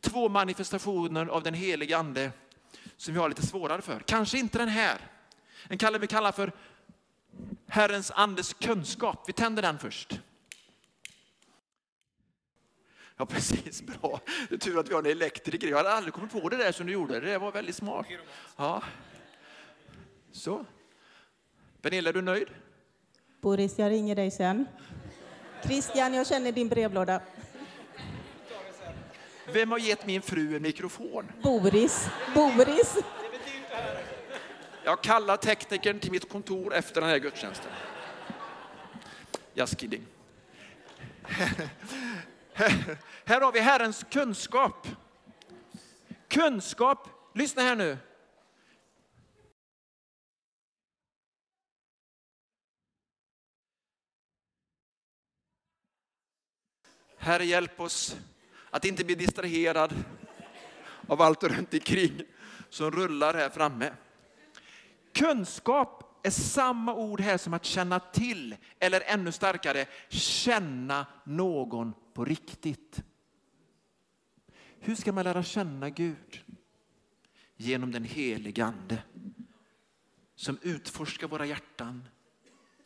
två 0.00 0.28
manifestationer 0.28 1.26
av 1.26 1.42
den 1.42 1.54
heliga 1.54 1.98
ande 1.98 2.30
som 2.96 3.14
vi 3.14 3.20
har 3.20 3.28
lite 3.28 3.46
svårare 3.46 3.82
för. 3.82 4.00
Kanske 4.00 4.38
inte 4.38 4.58
den 4.58 4.68
här. 4.68 4.98
Den 5.68 5.78
kallar 5.78 5.98
vi 5.98 6.06
kallar 6.06 6.32
för 6.32 6.52
Herrens 7.68 8.10
andes 8.10 8.52
kunskap. 8.52 9.24
Vi 9.28 9.32
tänder 9.32 9.62
den 9.62 9.78
först. 9.78 10.20
Ja, 13.16 13.26
precis. 13.26 13.82
Bra. 13.82 14.20
Det 14.48 14.54
är 14.54 14.58
tur 14.58 14.78
att 14.78 14.88
vi 14.88 14.94
har 14.94 15.02
en 15.02 15.10
elektriker. 15.10 15.68
Jag 15.68 15.76
hade 15.76 15.92
aldrig 15.92 16.14
kommit 16.14 16.32
på 16.32 16.48
det 16.48 16.56
där 16.56 16.72
som 16.72 16.86
du 16.86 16.92
gjorde. 16.92 17.20
Det 17.20 17.38
var 17.38 17.52
väldigt 17.52 17.76
smart. 17.76 18.06
Ja. 18.56 18.82
Så. 20.32 20.64
Pernilla, 21.82 22.08
är 22.08 22.12
du 22.12 22.22
nöjd? 22.22 22.48
Boris, 23.40 23.78
jag 23.78 23.90
ringer 23.90 24.16
dig 24.16 24.30
sen. 24.30 24.66
Christian, 25.64 26.14
jag 26.14 26.26
känner 26.26 26.52
din 26.52 26.68
brevlåda. 26.68 27.20
Vem 29.52 29.70
har 29.70 29.78
gett 29.78 30.06
min 30.06 30.22
fru 30.22 30.56
en 30.56 30.62
mikrofon? 30.62 31.32
Boris. 31.42 32.08
Boris. 32.34 32.96
Jag 34.86 35.02
kallar 35.02 35.36
teknikern 35.36 36.00
till 36.00 36.10
mitt 36.10 36.28
kontor 36.28 36.74
efter 36.74 37.00
den 37.00 37.10
här 37.10 37.18
gudstjänsten. 37.18 37.72
Just 39.54 39.80
kidding. 39.80 40.06
Här 43.24 43.40
har 43.40 43.52
vi 43.52 43.60
Herrens 43.60 44.04
kunskap. 44.10 44.86
Kunskap, 46.28 47.08
lyssna 47.34 47.62
här 47.62 47.76
nu. 47.76 47.98
Herre, 57.18 57.44
hjälp 57.44 57.80
oss 57.80 58.16
att 58.70 58.84
inte 58.84 59.04
bli 59.04 59.14
distraherad 59.14 60.04
av 61.08 61.22
allt 61.22 61.42
runt 61.42 61.74
omkring 61.74 62.22
som 62.70 62.90
rullar 62.90 63.34
här 63.34 63.50
framme. 63.50 63.92
Kunskap 65.16 66.26
är 66.26 66.30
samma 66.30 66.94
ord 66.94 67.20
här 67.20 67.38
som 67.38 67.54
att 67.54 67.64
känna 67.64 68.00
till, 68.00 68.56
eller 68.78 69.02
ännu 69.06 69.32
starkare, 69.32 69.86
känna 70.08 71.06
någon 71.24 71.94
på 72.14 72.24
riktigt. 72.24 73.02
Hur 74.80 74.94
ska 74.94 75.12
man 75.12 75.24
lära 75.24 75.42
känna 75.42 75.90
Gud? 75.90 76.44
Genom 77.56 77.92
den 77.92 78.04
helige 78.04 78.64
Ande 78.64 79.02
som 80.34 80.58
utforskar 80.62 81.28
våra 81.28 81.46
hjärtan, 81.46 82.08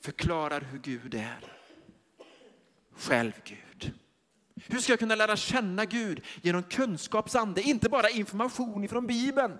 förklarar 0.00 0.60
hur 0.60 0.78
Gud 0.78 1.14
är. 1.14 1.52
Själv 2.92 3.32
Gud. 3.44 3.92
Hur 4.54 4.78
ska 4.78 4.92
jag 4.92 4.98
kunna 4.98 5.14
lära 5.14 5.36
känna 5.36 5.84
Gud? 5.84 6.24
Genom 6.42 6.62
kunskapsande, 6.62 7.62
inte 7.62 7.88
bara 7.88 8.10
information 8.10 8.88
från 8.88 9.06
Bibeln. 9.06 9.58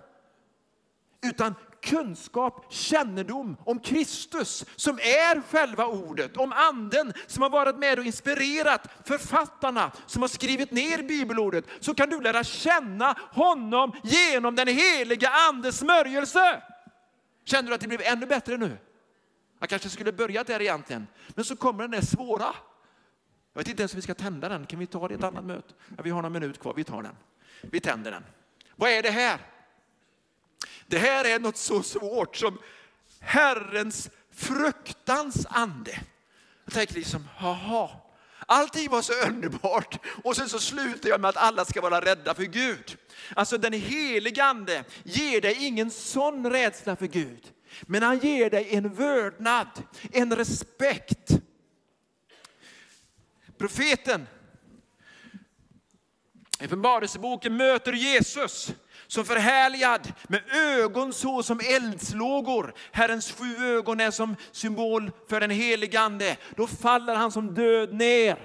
Utan 1.22 1.54
kunskap, 1.83 2.66
kännedom 2.72 3.56
om 3.64 3.80
Kristus 3.80 4.64
som 4.76 4.98
är 4.98 5.42
själva 5.50 5.87
ordet, 5.87 6.37
om 6.37 6.52
anden 6.52 7.12
som 7.26 7.42
har 7.42 7.50
varit 7.50 7.78
med 7.78 7.98
och 7.98 8.04
inspirerat 8.04 8.88
författarna 9.04 9.92
som 10.06 10.22
har 10.22 10.28
skrivit 10.28 10.70
ner 10.70 11.02
bibelordet, 11.02 11.64
så 11.80 11.94
kan 11.94 12.11
du 12.11 12.20
lära 12.20 12.44
känna 12.44 13.16
honom 13.33 13.92
genom 14.02 14.54
den 14.54 14.68
heliga 14.68 15.28
andes 15.28 15.78
smörjelse. 15.78 16.62
Känner 17.44 17.68
du 17.68 17.74
att 17.74 17.80
det 17.80 17.88
blev 17.88 18.02
ännu 18.02 18.26
bättre 18.26 18.56
nu? 18.56 18.78
Jag 19.61 19.68
kanske 19.68 19.88
skulle 19.88 20.12
börjat 20.12 20.46
där 20.46 20.62
egentligen, 20.62 21.06
men 21.28 21.44
så 21.44 21.56
kommer 21.56 21.83
den 21.83 21.90
där 21.90 22.00
svåra. 22.00 22.54
Jag 23.52 23.61
vet 23.61 23.68
inte 23.68 23.83
ens 23.83 23.92
om 23.92 23.96
vi 23.96 24.02
ska 24.02 24.14
tända 24.14 24.48
den, 24.48 24.66
kan 24.66 24.78
vi 24.78 24.87
ta 24.87 25.09
det 25.09 25.14
i 25.14 25.16
ett 25.16 25.24
annat 25.24 25.44
möte? 25.44 25.74
Ja, 25.96 26.02
vi 26.02 26.11
har 26.11 26.22
några 26.22 26.40
minut 26.40 26.61
kvar, 26.61 26.74
vi 26.74 26.85
tar 26.85 27.02
den. 27.02 27.16
Vi 27.62 27.80
tänder 27.80 28.11
den. 28.11 28.24
Vad 28.76 28.90
är 28.90 29.02
det 29.02 29.11
här? 29.11 29.40
Det 30.87 30.99
här 30.99 31.25
är 31.25 31.38
något 31.38 31.57
så 31.57 31.83
svårt 31.83 32.37
som 32.37 32.59
Herrens 33.20 34.11
fruktans 34.33 35.46
ande. 35.51 36.01
Jag 36.64 36.75
tänker 36.75 36.94
liksom, 36.94 37.29
haha, 37.37 37.90
allting 38.46 38.90
var 38.90 39.03
så 39.03 39.12
underbart 39.12 39.99
och 40.25 40.37
sen 40.37 40.49
så 40.49 40.59
slutar 40.59 41.09
jag 41.09 41.20
med 41.20 41.29
att 41.29 41.37
alla 41.37 41.64
ska 41.64 41.81
vara 41.81 42.01
rädda 42.01 42.35
för 42.35 42.42
Gud. 42.42 42.96
Alltså 43.35 43.59
den 43.59 43.73
helige 43.73 44.44
ande 44.44 44.85
ger 45.05 45.40
dig 45.40 45.57
ingen 45.61 45.90
sån 45.90 46.51
rädsla 46.51 46.96
för 46.96 47.07
Gud. 47.07 47.53
Men 47.83 48.03
han 48.03 48.18
ger 48.18 48.51
dig 48.51 48.68
en 48.70 48.94
vördnad, 48.94 49.68
en 50.12 50.37
respekt. 50.37 51.31
Profeten 53.59 54.27
i 56.61 56.64
Uppenbarelseboken 56.64 57.57
möter 57.57 57.92
Jesus 57.92 58.73
som 59.11 59.25
förhärligad 59.25 60.12
med 60.29 60.42
ögon 60.55 61.12
så 61.12 61.42
som 61.42 61.61
eldslågor. 61.61 62.75
Herrens 62.92 63.33
sju 63.33 63.66
ögon 63.66 64.01
är 64.01 64.11
som 64.11 64.37
symbol 64.53 65.11
för 65.29 65.40
den 65.40 65.51
helige 65.51 66.01
Ande. 66.01 66.37
Då 66.57 66.66
faller 66.66 67.14
han 67.14 67.33
som 67.33 67.55
död 67.55 67.92
ner. 67.92 68.38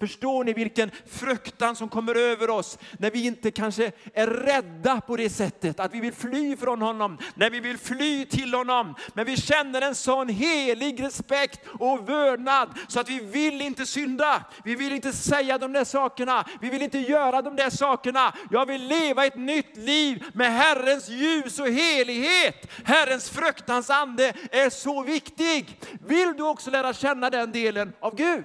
Förstår 0.00 0.44
ni 0.44 0.52
vilken 0.52 0.90
fruktan 1.06 1.76
som 1.76 1.88
kommer 1.88 2.14
över 2.14 2.50
oss 2.50 2.78
när 2.98 3.10
vi 3.10 3.26
inte 3.26 3.50
kanske 3.50 3.92
är 4.14 4.26
rädda 4.26 5.00
på 5.00 5.16
det 5.16 5.30
sättet, 5.30 5.80
att 5.80 5.94
vi 5.94 6.00
vill 6.00 6.12
fly 6.12 6.56
från 6.56 6.82
honom, 6.82 7.18
när 7.34 7.50
vi 7.50 7.60
vill 7.60 7.78
fly 7.78 8.24
till 8.24 8.54
honom. 8.54 8.94
Men 9.14 9.24
vi 9.24 9.36
känner 9.36 9.82
en 9.82 9.94
sån 9.94 10.28
helig 10.28 11.02
respekt 11.02 11.60
och 11.78 12.08
vördnad 12.08 12.68
så 12.88 13.00
att 13.00 13.08
vi 13.08 13.20
vill 13.20 13.62
inte 13.62 13.86
synda. 13.86 14.44
Vi 14.64 14.74
vill 14.74 14.92
inte 14.92 15.12
säga 15.12 15.58
de 15.58 15.72
där 15.72 15.84
sakerna, 15.84 16.44
vi 16.60 16.70
vill 16.70 16.82
inte 16.82 16.98
göra 16.98 17.42
de 17.42 17.56
där 17.56 17.70
sakerna. 17.70 18.34
Jag 18.50 18.66
vill 18.66 18.86
leva 18.86 19.26
ett 19.26 19.38
nytt 19.38 19.76
liv 19.76 20.24
med 20.34 20.52
Herrens 20.52 21.08
ljus 21.08 21.58
och 21.58 21.68
helighet. 21.68 22.72
Herrens 22.84 23.30
fruktans 23.30 23.90
ande 23.90 24.32
är 24.50 24.70
så 24.70 25.02
viktig. 25.02 25.80
Vill 26.06 26.32
du 26.36 26.42
också 26.42 26.70
lära 26.70 26.92
känna 26.92 27.30
den 27.30 27.52
delen 27.52 27.92
av 28.00 28.16
Gud? 28.16 28.44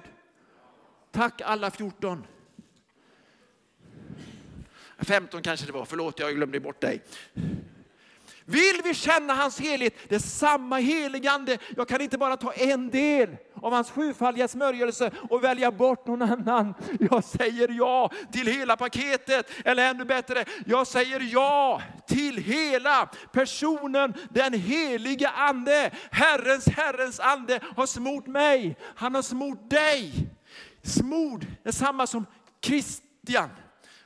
Tack 1.12 1.40
alla 1.44 1.70
14. 1.70 2.26
15 4.98 5.42
kanske 5.42 5.66
det 5.66 5.72
var, 5.72 5.84
förlåt 5.84 6.18
jag 6.18 6.34
glömde 6.34 6.60
bort 6.60 6.80
dig. 6.80 7.02
Vill 8.44 8.80
vi 8.84 8.94
känna 8.94 9.34
hans 9.34 9.60
helighet, 9.60 9.94
det 10.08 10.14
är 10.14 10.18
samma 10.18 10.76
heligande. 10.76 11.58
Jag 11.76 11.88
kan 11.88 12.00
inte 12.00 12.18
bara 12.18 12.36
ta 12.36 12.52
en 12.52 12.90
del 12.90 13.36
av 13.54 13.72
hans 13.72 13.90
sjufaldiga 13.90 14.48
smörjelse 14.48 15.10
och 15.30 15.44
välja 15.44 15.70
bort 15.72 16.06
någon 16.06 16.22
annan. 16.22 16.74
Jag 17.10 17.24
säger 17.24 17.68
ja 17.68 18.10
till 18.32 18.46
hela 18.46 18.76
paketet, 18.76 19.50
eller 19.64 19.90
ännu 19.90 20.04
bättre, 20.04 20.44
jag 20.66 20.86
säger 20.86 21.20
ja 21.32 21.82
till 22.06 22.36
hela 22.36 23.10
personen, 23.32 24.14
den 24.30 24.52
heliga 24.52 25.28
ande. 25.28 25.90
Herrens, 26.10 26.68
Herrens 26.68 27.20
ande 27.20 27.60
har 27.76 27.86
smort 27.86 28.26
mig, 28.26 28.76
han 28.94 29.14
har 29.14 29.22
smort 29.22 29.70
dig. 29.70 30.28
Smord 30.82 31.46
är 31.64 31.72
samma 31.72 32.06
som 32.06 32.26
Christian 32.64 33.50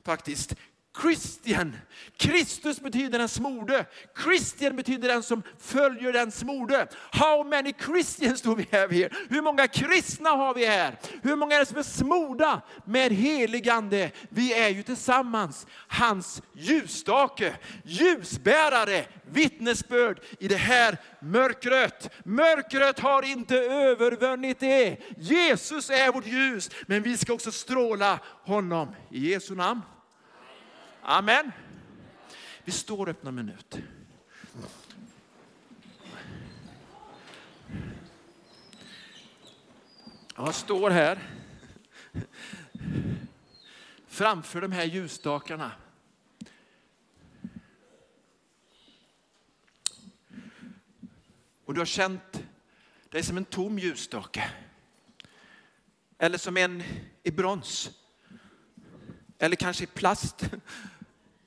faktiskt. 0.05 0.55
Christian. 1.01 1.77
Kristus 2.17 2.81
betyder 2.81 3.19
den 3.19 3.29
smorde. 3.29 3.87
Christian 4.25 4.77
betyder 4.77 5.09
den 5.09 5.23
som 5.23 5.43
följer 5.59 6.13
den 6.13 6.31
smorde. 6.31 6.87
How 7.13 7.45
many 7.45 7.73
Christians 7.73 8.43
do 8.43 8.55
we 8.55 8.67
have 8.73 8.95
here? 8.95 9.11
Hur 9.29 9.43
många 9.43 9.67
kristna 9.67 10.31
har 10.31 10.55
vi 10.55 10.67
här? 10.67 10.97
Hur 11.23 11.37
många 11.37 11.55
är 11.55 11.61
det 11.61 11.67
som 11.67 11.79
är 11.79 11.83
smorda 11.83 12.63
med 12.85 13.13
heligande? 13.13 14.11
Vi 14.29 14.53
är 14.55 14.69
ju 14.69 14.83
tillsammans 14.83 15.67
hans 15.89 16.43
ljusstake, 16.53 17.57
ljusbärare, 17.85 19.05
vittnesbörd 19.31 20.21
i 20.39 20.49
det 20.49 20.57
här 20.57 20.99
mörkret. 21.21 22.11
Mörkret 22.25 22.99
har 22.99 23.23
inte 23.23 23.57
övervunnit 23.57 24.61
det. 24.61 24.97
Jesus 25.19 25.91
är 25.91 26.13
vårt 26.13 26.27
ljus, 26.27 26.71
men 26.87 27.03
vi 27.03 27.17
ska 27.17 27.33
också 27.33 27.53
stråla 27.53 28.19
honom. 28.45 28.89
I 29.11 29.31
Jesu 29.31 29.55
namn. 29.55 29.83
Amen. 31.09 31.53
Vi 32.65 32.73
står 32.73 33.09
upp 33.09 33.23
någon 33.23 33.35
minut. 33.35 33.79
Jag 40.37 40.55
står 40.55 40.91
här 40.91 41.19
framför 44.07 44.61
de 44.61 44.73
här 44.73 44.85
ljusstakarna. 44.85 45.73
Och 51.65 51.75
du 51.75 51.81
har 51.81 51.87
känt 51.87 52.43
dig 53.09 53.23
som 53.23 53.37
en 53.37 53.45
tom 53.45 53.79
ljusstake. 53.79 54.51
Eller 56.19 56.39
som 56.39 56.57
en 56.57 56.83
i 57.23 57.31
brons. 57.31 57.91
Eller 59.39 59.57
kanske 59.57 59.85
i 59.85 59.87
plast. 59.87 60.51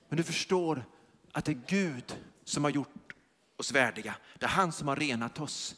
Men 0.09 0.17
du 0.17 0.23
förstår 0.23 0.85
att 1.31 1.45
det 1.45 1.51
är 1.51 1.61
Gud 1.67 2.17
som 2.43 2.63
har 2.63 2.71
gjort 2.71 3.13
oss 3.57 3.71
värdiga. 3.71 4.15
Det 4.37 4.45
är 4.45 4.49
han 4.49 4.71
som 4.71 4.87
har 4.87 4.95
renat 4.95 5.39
oss. 5.39 5.75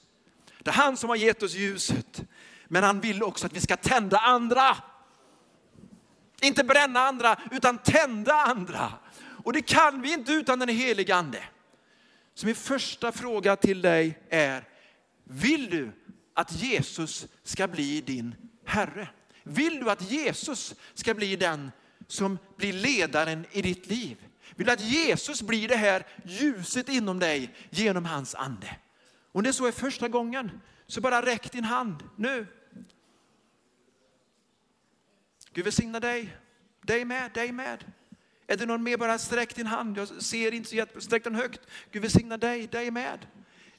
Det 0.59 0.69
är 0.69 0.73
han 0.73 0.97
som 0.97 1.09
har 1.09 1.15
gett 1.15 1.43
oss 1.43 1.53
ljuset. 1.53 2.23
Men 2.67 2.83
han 2.83 2.99
vill 2.99 3.23
också 3.23 3.45
att 3.45 3.53
vi 3.53 3.61
ska 3.61 3.77
tända 3.77 4.17
andra. 4.17 4.77
Inte 6.41 6.63
bränna 6.63 6.99
andra, 6.99 7.39
utan 7.51 7.77
tända 7.77 8.33
andra. 8.33 8.93
Och 9.43 9.53
det 9.53 9.61
kan 9.61 10.01
vi 10.01 10.13
inte 10.13 10.33
utan 10.33 10.59
den 10.59 10.69
helige 10.69 11.15
Ande. 11.15 11.43
Så 12.33 12.45
min 12.45 12.55
första 12.55 13.11
fråga 13.11 13.55
till 13.55 13.81
dig 13.81 14.19
är, 14.29 14.67
vill 15.23 15.69
du 15.69 15.91
att 16.33 16.51
Jesus 16.51 17.27
ska 17.43 17.67
bli 17.67 18.01
din 18.01 18.35
Herre? 18.65 19.07
Vill 19.43 19.79
du 19.79 19.91
att 19.91 20.11
Jesus 20.11 20.75
ska 20.93 21.13
bli 21.13 21.35
den 21.35 21.71
som 22.11 22.37
blir 22.57 22.73
ledaren 22.73 23.45
i 23.51 23.61
ditt 23.61 23.87
liv? 23.87 24.17
Vill 24.55 24.67
du 24.67 24.73
att 24.73 24.81
Jesus 24.81 25.41
blir 25.41 25.67
det 25.67 25.75
här 25.75 26.07
ljuset 26.25 26.89
inom 26.89 27.19
dig 27.19 27.55
genom 27.69 28.05
hans 28.05 28.35
ande? 28.35 28.77
Om 29.31 29.43
det 29.43 29.53
så 29.53 29.67
är 29.67 29.71
första 29.71 30.07
gången, 30.07 30.61
så 30.87 31.01
bara 31.01 31.25
räck 31.25 31.51
din 31.51 31.63
hand 31.63 32.03
nu. 32.15 32.47
Gud 35.53 35.65
välsigna 35.65 35.99
dig, 35.99 36.37
dig 36.81 37.05
med, 37.05 37.31
dig 37.31 37.51
med. 37.51 37.85
Är 38.47 38.57
det 38.57 38.65
någon 38.65 38.83
mer, 38.83 38.97
bara 38.97 39.17
sträck 39.17 39.55
din 39.55 39.67
hand. 39.67 39.97
Jag 39.97 40.07
ser 40.07 40.53
inte 40.53 40.69
så 40.69 40.75
jätte... 40.75 41.01
Sträck 41.01 41.23
den 41.23 41.35
högt. 41.35 41.61
Gud 41.91 42.01
välsigna 42.01 42.37
dig, 42.37 42.67
dig 42.67 42.91
med. 42.91 43.27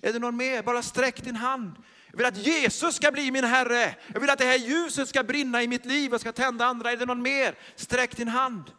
Är 0.01 0.13
det 0.13 0.19
någon 0.19 0.37
mer, 0.37 0.63
bara 0.63 0.83
sträck 0.83 1.25
din 1.25 1.37
hand. 1.37 1.73
Jag 2.13 2.17
vill 2.19 2.27
att 2.27 2.47
Jesus 2.47 2.95
ska 2.95 3.13
bli 3.13 3.31
min 3.31 3.45
Herre. 3.45 3.95
Jag 4.13 4.21
vill 4.21 4.31
att 4.31 4.39
det 4.39 4.45
här 4.45 4.59
ljuset 4.59 5.09
ska 5.09 5.23
brinna 5.23 5.63
i 5.63 5.69
mitt 5.69 5.87
liv 5.87 6.15
och 6.15 6.21
ska 6.21 6.33
tända 6.33 6.67
andra. 6.67 6.93
Är 6.93 6.97
det 6.97 7.07
någon 7.07 7.23
mer? 7.23 7.55
Sträck 7.77 8.17
din 8.17 8.29
hand. 8.29 8.71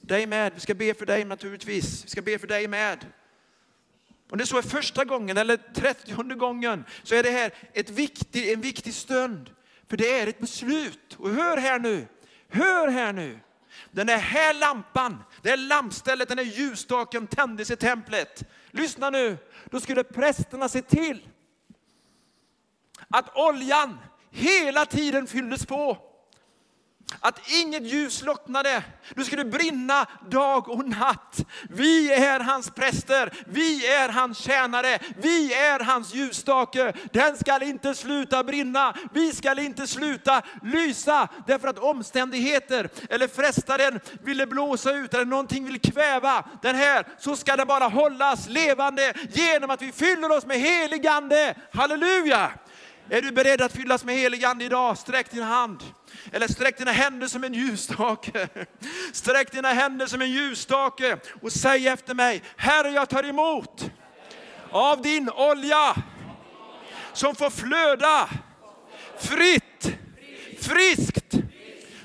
Dig 0.00 0.26
med. 0.26 0.52
Vi 0.54 0.60
ska 0.60 0.74
be 0.74 0.94
för 0.94 1.06
dig 1.06 1.24
naturligtvis. 1.24 2.04
Vi 2.04 2.08
ska 2.08 2.22
be 2.22 2.38
för 2.38 2.46
dig 2.46 2.68
med. 2.68 3.06
Om 4.30 4.38
det 4.38 4.46
så 4.46 4.58
är 4.58 4.62
första 4.62 5.04
gången 5.04 5.36
eller 5.36 5.56
trettionde 5.56 6.34
gången 6.34 6.84
så 7.02 7.14
är 7.14 7.22
det 7.22 7.30
här 7.30 7.54
ett 7.72 7.90
viktig, 7.90 8.52
en 8.52 8.60
viktig 8.60 8.94
stund. 8.94 9.50
För 9.88 9.96
det 9.96 10.20
är 10.20 10.26
ett 10.26 10.40
beslut. 10.40 11.16
Och 11.18 11.30
hör 11.30 11.56
här 11.56 11.78
nu. 11.78 12.06
Hör 12.48 12.88
här 12.88 13.12
nu. 13.12 13.38
Den 13.90 14.08
här 14.08 14.54
lampan, 14.54 15.24
det 15.42 15.50
här 15.50 15.56
lampstället, 15.56 16.28
den 16.28 16.38
här 16.38 16.44
ljusstaken 16.44 17.26
tändes 17.26 17.70
i 17.70 17.76
templet. 17.76 18.42
Lyssna 18.70 19.10
nu. 19.10 19.36
Då 19.70 19.80
skulle 19.80 20.04
prästerna 20.04 20.68
se 20.68 20.82
till 20.82 21.28
att 23.10 23.36
oljan 23.36 23.98
hela 24.30 24.86
tiden 24.86 25.26
fylldes 25.26 25.66
på. 25.66 25.98
Att 27.20 27.40
inget 27.50 27.82
ljus 27.82 28.18
slocknade. 28.18 28.82
Du 29.14 29.24
skulle 29.24 29.44
brinna 29.44 30.06
dag 30.30 30.68
och 30.68 30.88
natt. 30.88 31.44
Vi 31.68 32.12
är 32.12 32.40
hans 32.40 32.70
präster, 32.70 33.32
vi 33.46 33.86
är 33.86 34.08
hans 34.08 34.38
tjänare, 34.38 34.98
vi 35.22 35.54
är 35.54 35.80
hans 35.80 36.14
ljusstake. 36.14 36.92
Den 37.12 37.36
skall 37.36 37.62
inte 37.62 37.94
sluta 37.94 38.44
brinna, 38.44 38.94
vi 39.12 39.32
skall 39.32 39.58
inte 39.58 39.86
sluta 39.86 40.42
lysa. 40.62 41.28
Därför 41.46 41.68
att 41.68 41.78
omständigheter 41.78 42.88
eller 43.10 43.28
frestaren 43.28 44.00
ville 44.22 44.46
blåsa 44.46 44.92
ut 44.92 45.14
eller 45.14 45.24
någonting 45.24 45.64
vill 45.64 45.80
kväva 45.80 46.44
den 46.62 46.76
här, 46.76 47.06
så 47.18 47.36
ska 47.36 47.56
den 47.56 47.66
bara 47.66 47.88
hållas 47.88 48.48
levande 48.48 49.14
genom 49.32 49.70
att 49.70 49.82
vi 49.82 49.92
fyller 49.92 50.32
oss 50.32 50.46
med 50.46 50.60
heligande. 50.60 51.54
Halleluja! 51.72 52.52
Är 53.10 53.22
du 53.22 53.32
beredd 53.32 53.60
att 53.60 53.72
fyllas 53.72 54.04
med 54.04 54.14
helig 54.14 54.44
ande 54.44 54.64
idag? 54.64 54.98
Sträck 54.98 55.30
din 55.30 55.42
hand. 55.42 55.82
Eller 56.32 56.48
sträck 56.48 56.78
dina 56.78 56.92
händer 56.92 57.26
som 57.26 57.44
en 57.44 57.54
ljusstake. 57.54 58.48
Sträck 59.12 59.52
dina 59.52 59.68
händer 59.68 60.06
som 60.06 60.22
en 60.22 60.30
ljusstake 60.30 61.16
och 61.42 61.52
säg 61.52 61.88
efter 61.88 62.14
mig, 62.14 62.42
Herre 62.56 62.90
jag 62.90 63.08
tar 63.08 63.24
emot 63.24 63.90
av 64.70 65.02
din 65.02 65.30
olja 65.30 65.94
som 67.12 67.34
får 67.34 67.50
flöda 67.50 68.28
fritt, 69.18 69.96
friskt, 70.60 71.34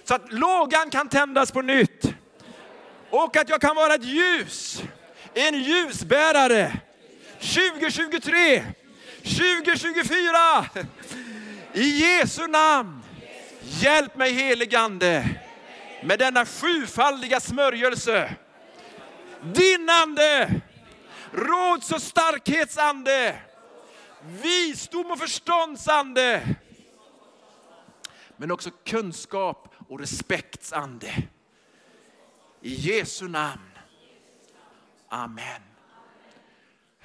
så 0.04 0.16
att 0.16 0.34
lågan 0.34 0.90
kan 0.90 1.10
tändas 1.10 1.52
på 1.52 1.62
nytt. 1.62 2.14
Och 3.10 3.38
att 3.38 3.50
jag 3.50 3.62
kan 3.62 3.76
vara 3.76 3.94
ett 3.94 4.06
ljus, 4.06 4.84
en 5.34 5.64
ljusbärare 5.64 6.80
2023 7.40 8.64
2024. 9.24 10.70
I 11.74 12.02
Jesu 12.02 12.48
namn. 12.48 13.04
Hjälp 13.62 14.16
mig 14.16 14.34
heligande 14.34 15.30
med 16.04 16.20
denna 16.20 16.46
sjufaldiga 16.46 17.40
smörjelse. 17.40 18.36
Din 19.42 19.90
ande, 19.90 20.62
råds 21.32 21.92
och 21.92 22.02
starkhetsande, 22.02 23.40
visdom 24.22 25.12
och 25.12 25.20
förståndsande. 25.20 26.56
Men 28.38 28.52
också 28.52 28.72
kunskap 28.86 29.76
och 29.88 30.00
respektsande. 30.00 31.24
I 32.62 32.74
Jesu 32.74 33.28
namn. 33.28 33.70
Amen. 35.10 35.69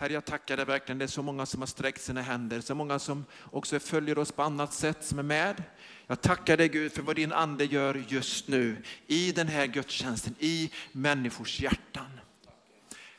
Herre, 0.05 0.13
jag 0.13 0.25
tackar 0.25 0.57
dig 0.57 0.67
verkligen. 0.67 0.99
Det 0.99 1.05
är 1.05 1.07
så 1.07 1.23
många 1.23 1.47
som 1.47 1.63
har 1.63 1.67
sträckt 1.67 2.03
sina 2.03 2.23
händer, 2.23 2.61
så 2.61 2.75
många 2.75 2.99
som 2.99 3.25
också 3.51 3.79
följer 3.79 4.19
oss 4.19 4.33
på 4.33 4.43
annat 4.43 4.73
sätt 4.73 5.05
som 5.05 5.19
är 5.19 5.23
med. 5.23 5.63
Jag 6.07 6.21
tackar 6.21 6.57
dig 6.57 6.69
Gud 6.69 6.93
för 6.93 7.03
vad 7.03 7.17
din 7.17 7.33
ande 7.33 7.65
gör 7.65 8.05
just 8.09 8.49
nu 8.49 8.77
i 9.07 9.33
den 9.33 9.49
här 9.49 9.67
gudstjänsten, 9.67 10.35
i 10.39 10.71
människors 10.93 11.61
hjärtan. 11.61 12.21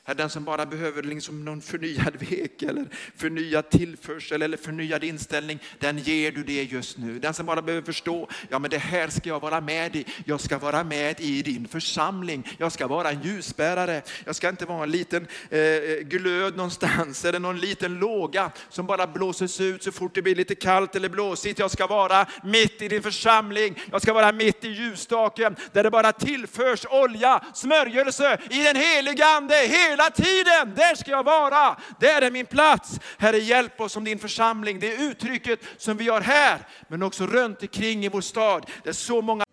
Herre, 0.07 0.17
den 0.17 0.29
som 0.29 0.43
bara 0.43 0.65
behöver 0.65 1.03
liksom 1.03 1.45
någon 1.45 1.61
förnyad 1.61 2.15
vek 2.19 2.61
eller 2.61 2.85
förnyad 3.15 3.69
tillförsel 3.69 4.41
eller 4.41 4.57
förnyad 4.57 5.03
inställning, 5.03 5.59
den 5.79 5.97
ger 5.97 6.31
du 6.31 6.43
det 6.43 6.63
just 6.63 6.97
nu. 6.97 7.19
Den 7.19 7.33
som 7.33 7.45
bara 7.45 7.61
behöver 7.61 7.85
förstå, 7.85 8.29
ja 8.49 8.59
men 8.59 8.69
det 8.69 8.77
här 8.77 9.07
ska 9.07 9.29
jag 9.29 9.39
vara 9.39 9.61
med 9.61 9.95
i. 9.95 10.05
Jag 10.25 10.41
ska 10.41 10.57
vara 10.57 10.83
med 10.83 11.21
i 11.21 11.41
din 11.41 11.67
församling. 11.67 12.47
Jag 12.57 12.71
ska 12.71 12.87
vara 12.87 13.09
en 13.09 13.21
ljusbärare. 13.21 14.01
Jag 14.25 14.35
ska 14.35 14.49
inte 14.49 14.65
vara 14.65 14.83
en 14.83 14.91
liten 14.91 15.27
eh, 15.49 15.59
glöd 16.01 16.55
någonstans 16.57 17.25
eller 17.25 17.39
någon 17.39 17.59
liten 17.59 17.99
låga 17.99 18.51
som 18.69 18.85
bara 18.85 19.07
blåses 19.07 19.61
ut 19.61 19.83
så 19.83 19.91
fort 19.91 20.15
det 20.15 20.21
blir 20.21 20.35
lite 20.35 20.55
kallt 20.55 20.95
eller 20.95 21.09
blåsigt. 21.09 21.59
Jag 21.59 21.71
ska 21.71 21.87
vara 21.87 22.27
mitt 22.43 22.81
i 22.81 22.87
din 22.87 23.03
församling. 23.03 23.81
Jag 23.91 24.01
ska 24.01 24.13
vara 24.13 24.31
mitt 24.31 24.65
i 24.65 24.69
ljusstaken 24.69 25.55
där 25.73 25.83
det 25.83 25.91
bara 25.91 26.11
tillförs 26.11 26.85
olja, 26.89 27.41
smörjelse 27.53 28.37
i 28.49 28.63
den 28.63 28.75
heliga 28.75 29.25
ande 29.25 29.55
hela 29.95 30.09
tiden. 30.09 30.75
Där 30.75 30.95
ska 30.95 31.11
jag 31.11 31.23
vara. 31.23 31.77
Där 31.99 32.21
är 32.21 32.31
min 32.31 32.45
plats. 32.45 32.99
Herre, 33.17 33.37
hjälp 33.37 33.81
oss 33.81 33.91
som 33.91 34.03
din 34.03 34.19
församling. 34.19 34.79
Det 34.79 34.93
är 34.93 35.09
uttrycket 35.11 35.59
som 35.77 35.97
vi 35.97 36.09
har 36.09 36.21
här, 36.21 36.59
men 36.87 37.03
också 37.03 37.27
runt 37.27 37.61
omkring 37.61 38.05
i 38.05 38.09
vår 38.09 38.21
stad. 38.21 38.65
Det 38.83 38.89
är 38.89 38.93
så 38.93 39.21
många 39.21 39.45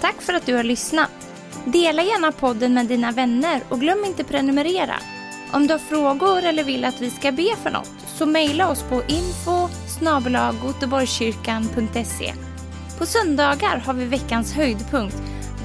Tack 0.00 0.22
för 0.22 0.32
att 0.32 0.46
du 0.46 0.54
har 0.54 0.64
lyssnat. 0.64 1.10
Dela 1.64 2.02
gärna 2.02 2.32
podden 2.32 2.74
med 2.74 2.86
dina 2.86 3.12
vänner 3.12 3.60
och 3.68 3.80
glöm 3.80 4.04
inte 4.04 4.24
prenumerera. 4.24 4.94
Om 5.52 5.66
du 5.66 5.74
har 5.74 5.78
frågor 5.78 6.44
eller 6.44 6.64
vill 6.64 6.84
att 6.84 7.00
vi 7.00 7.10
ska 7.10 7.32
be 7.32 7.56
för 7.62 7.70
något 7.70 7.90
så 8.18 8.26
mejla 8.26 8.70
oss 8.70 8.82
på 8.82 9.02
info 9.08 9.68
På 12.98 13.06
söndagar 13.06 13.76
har 13.78 13.94
vi 13.94 14.04
veckans 14.04 14.52
höjdpunkt 14.52 15.16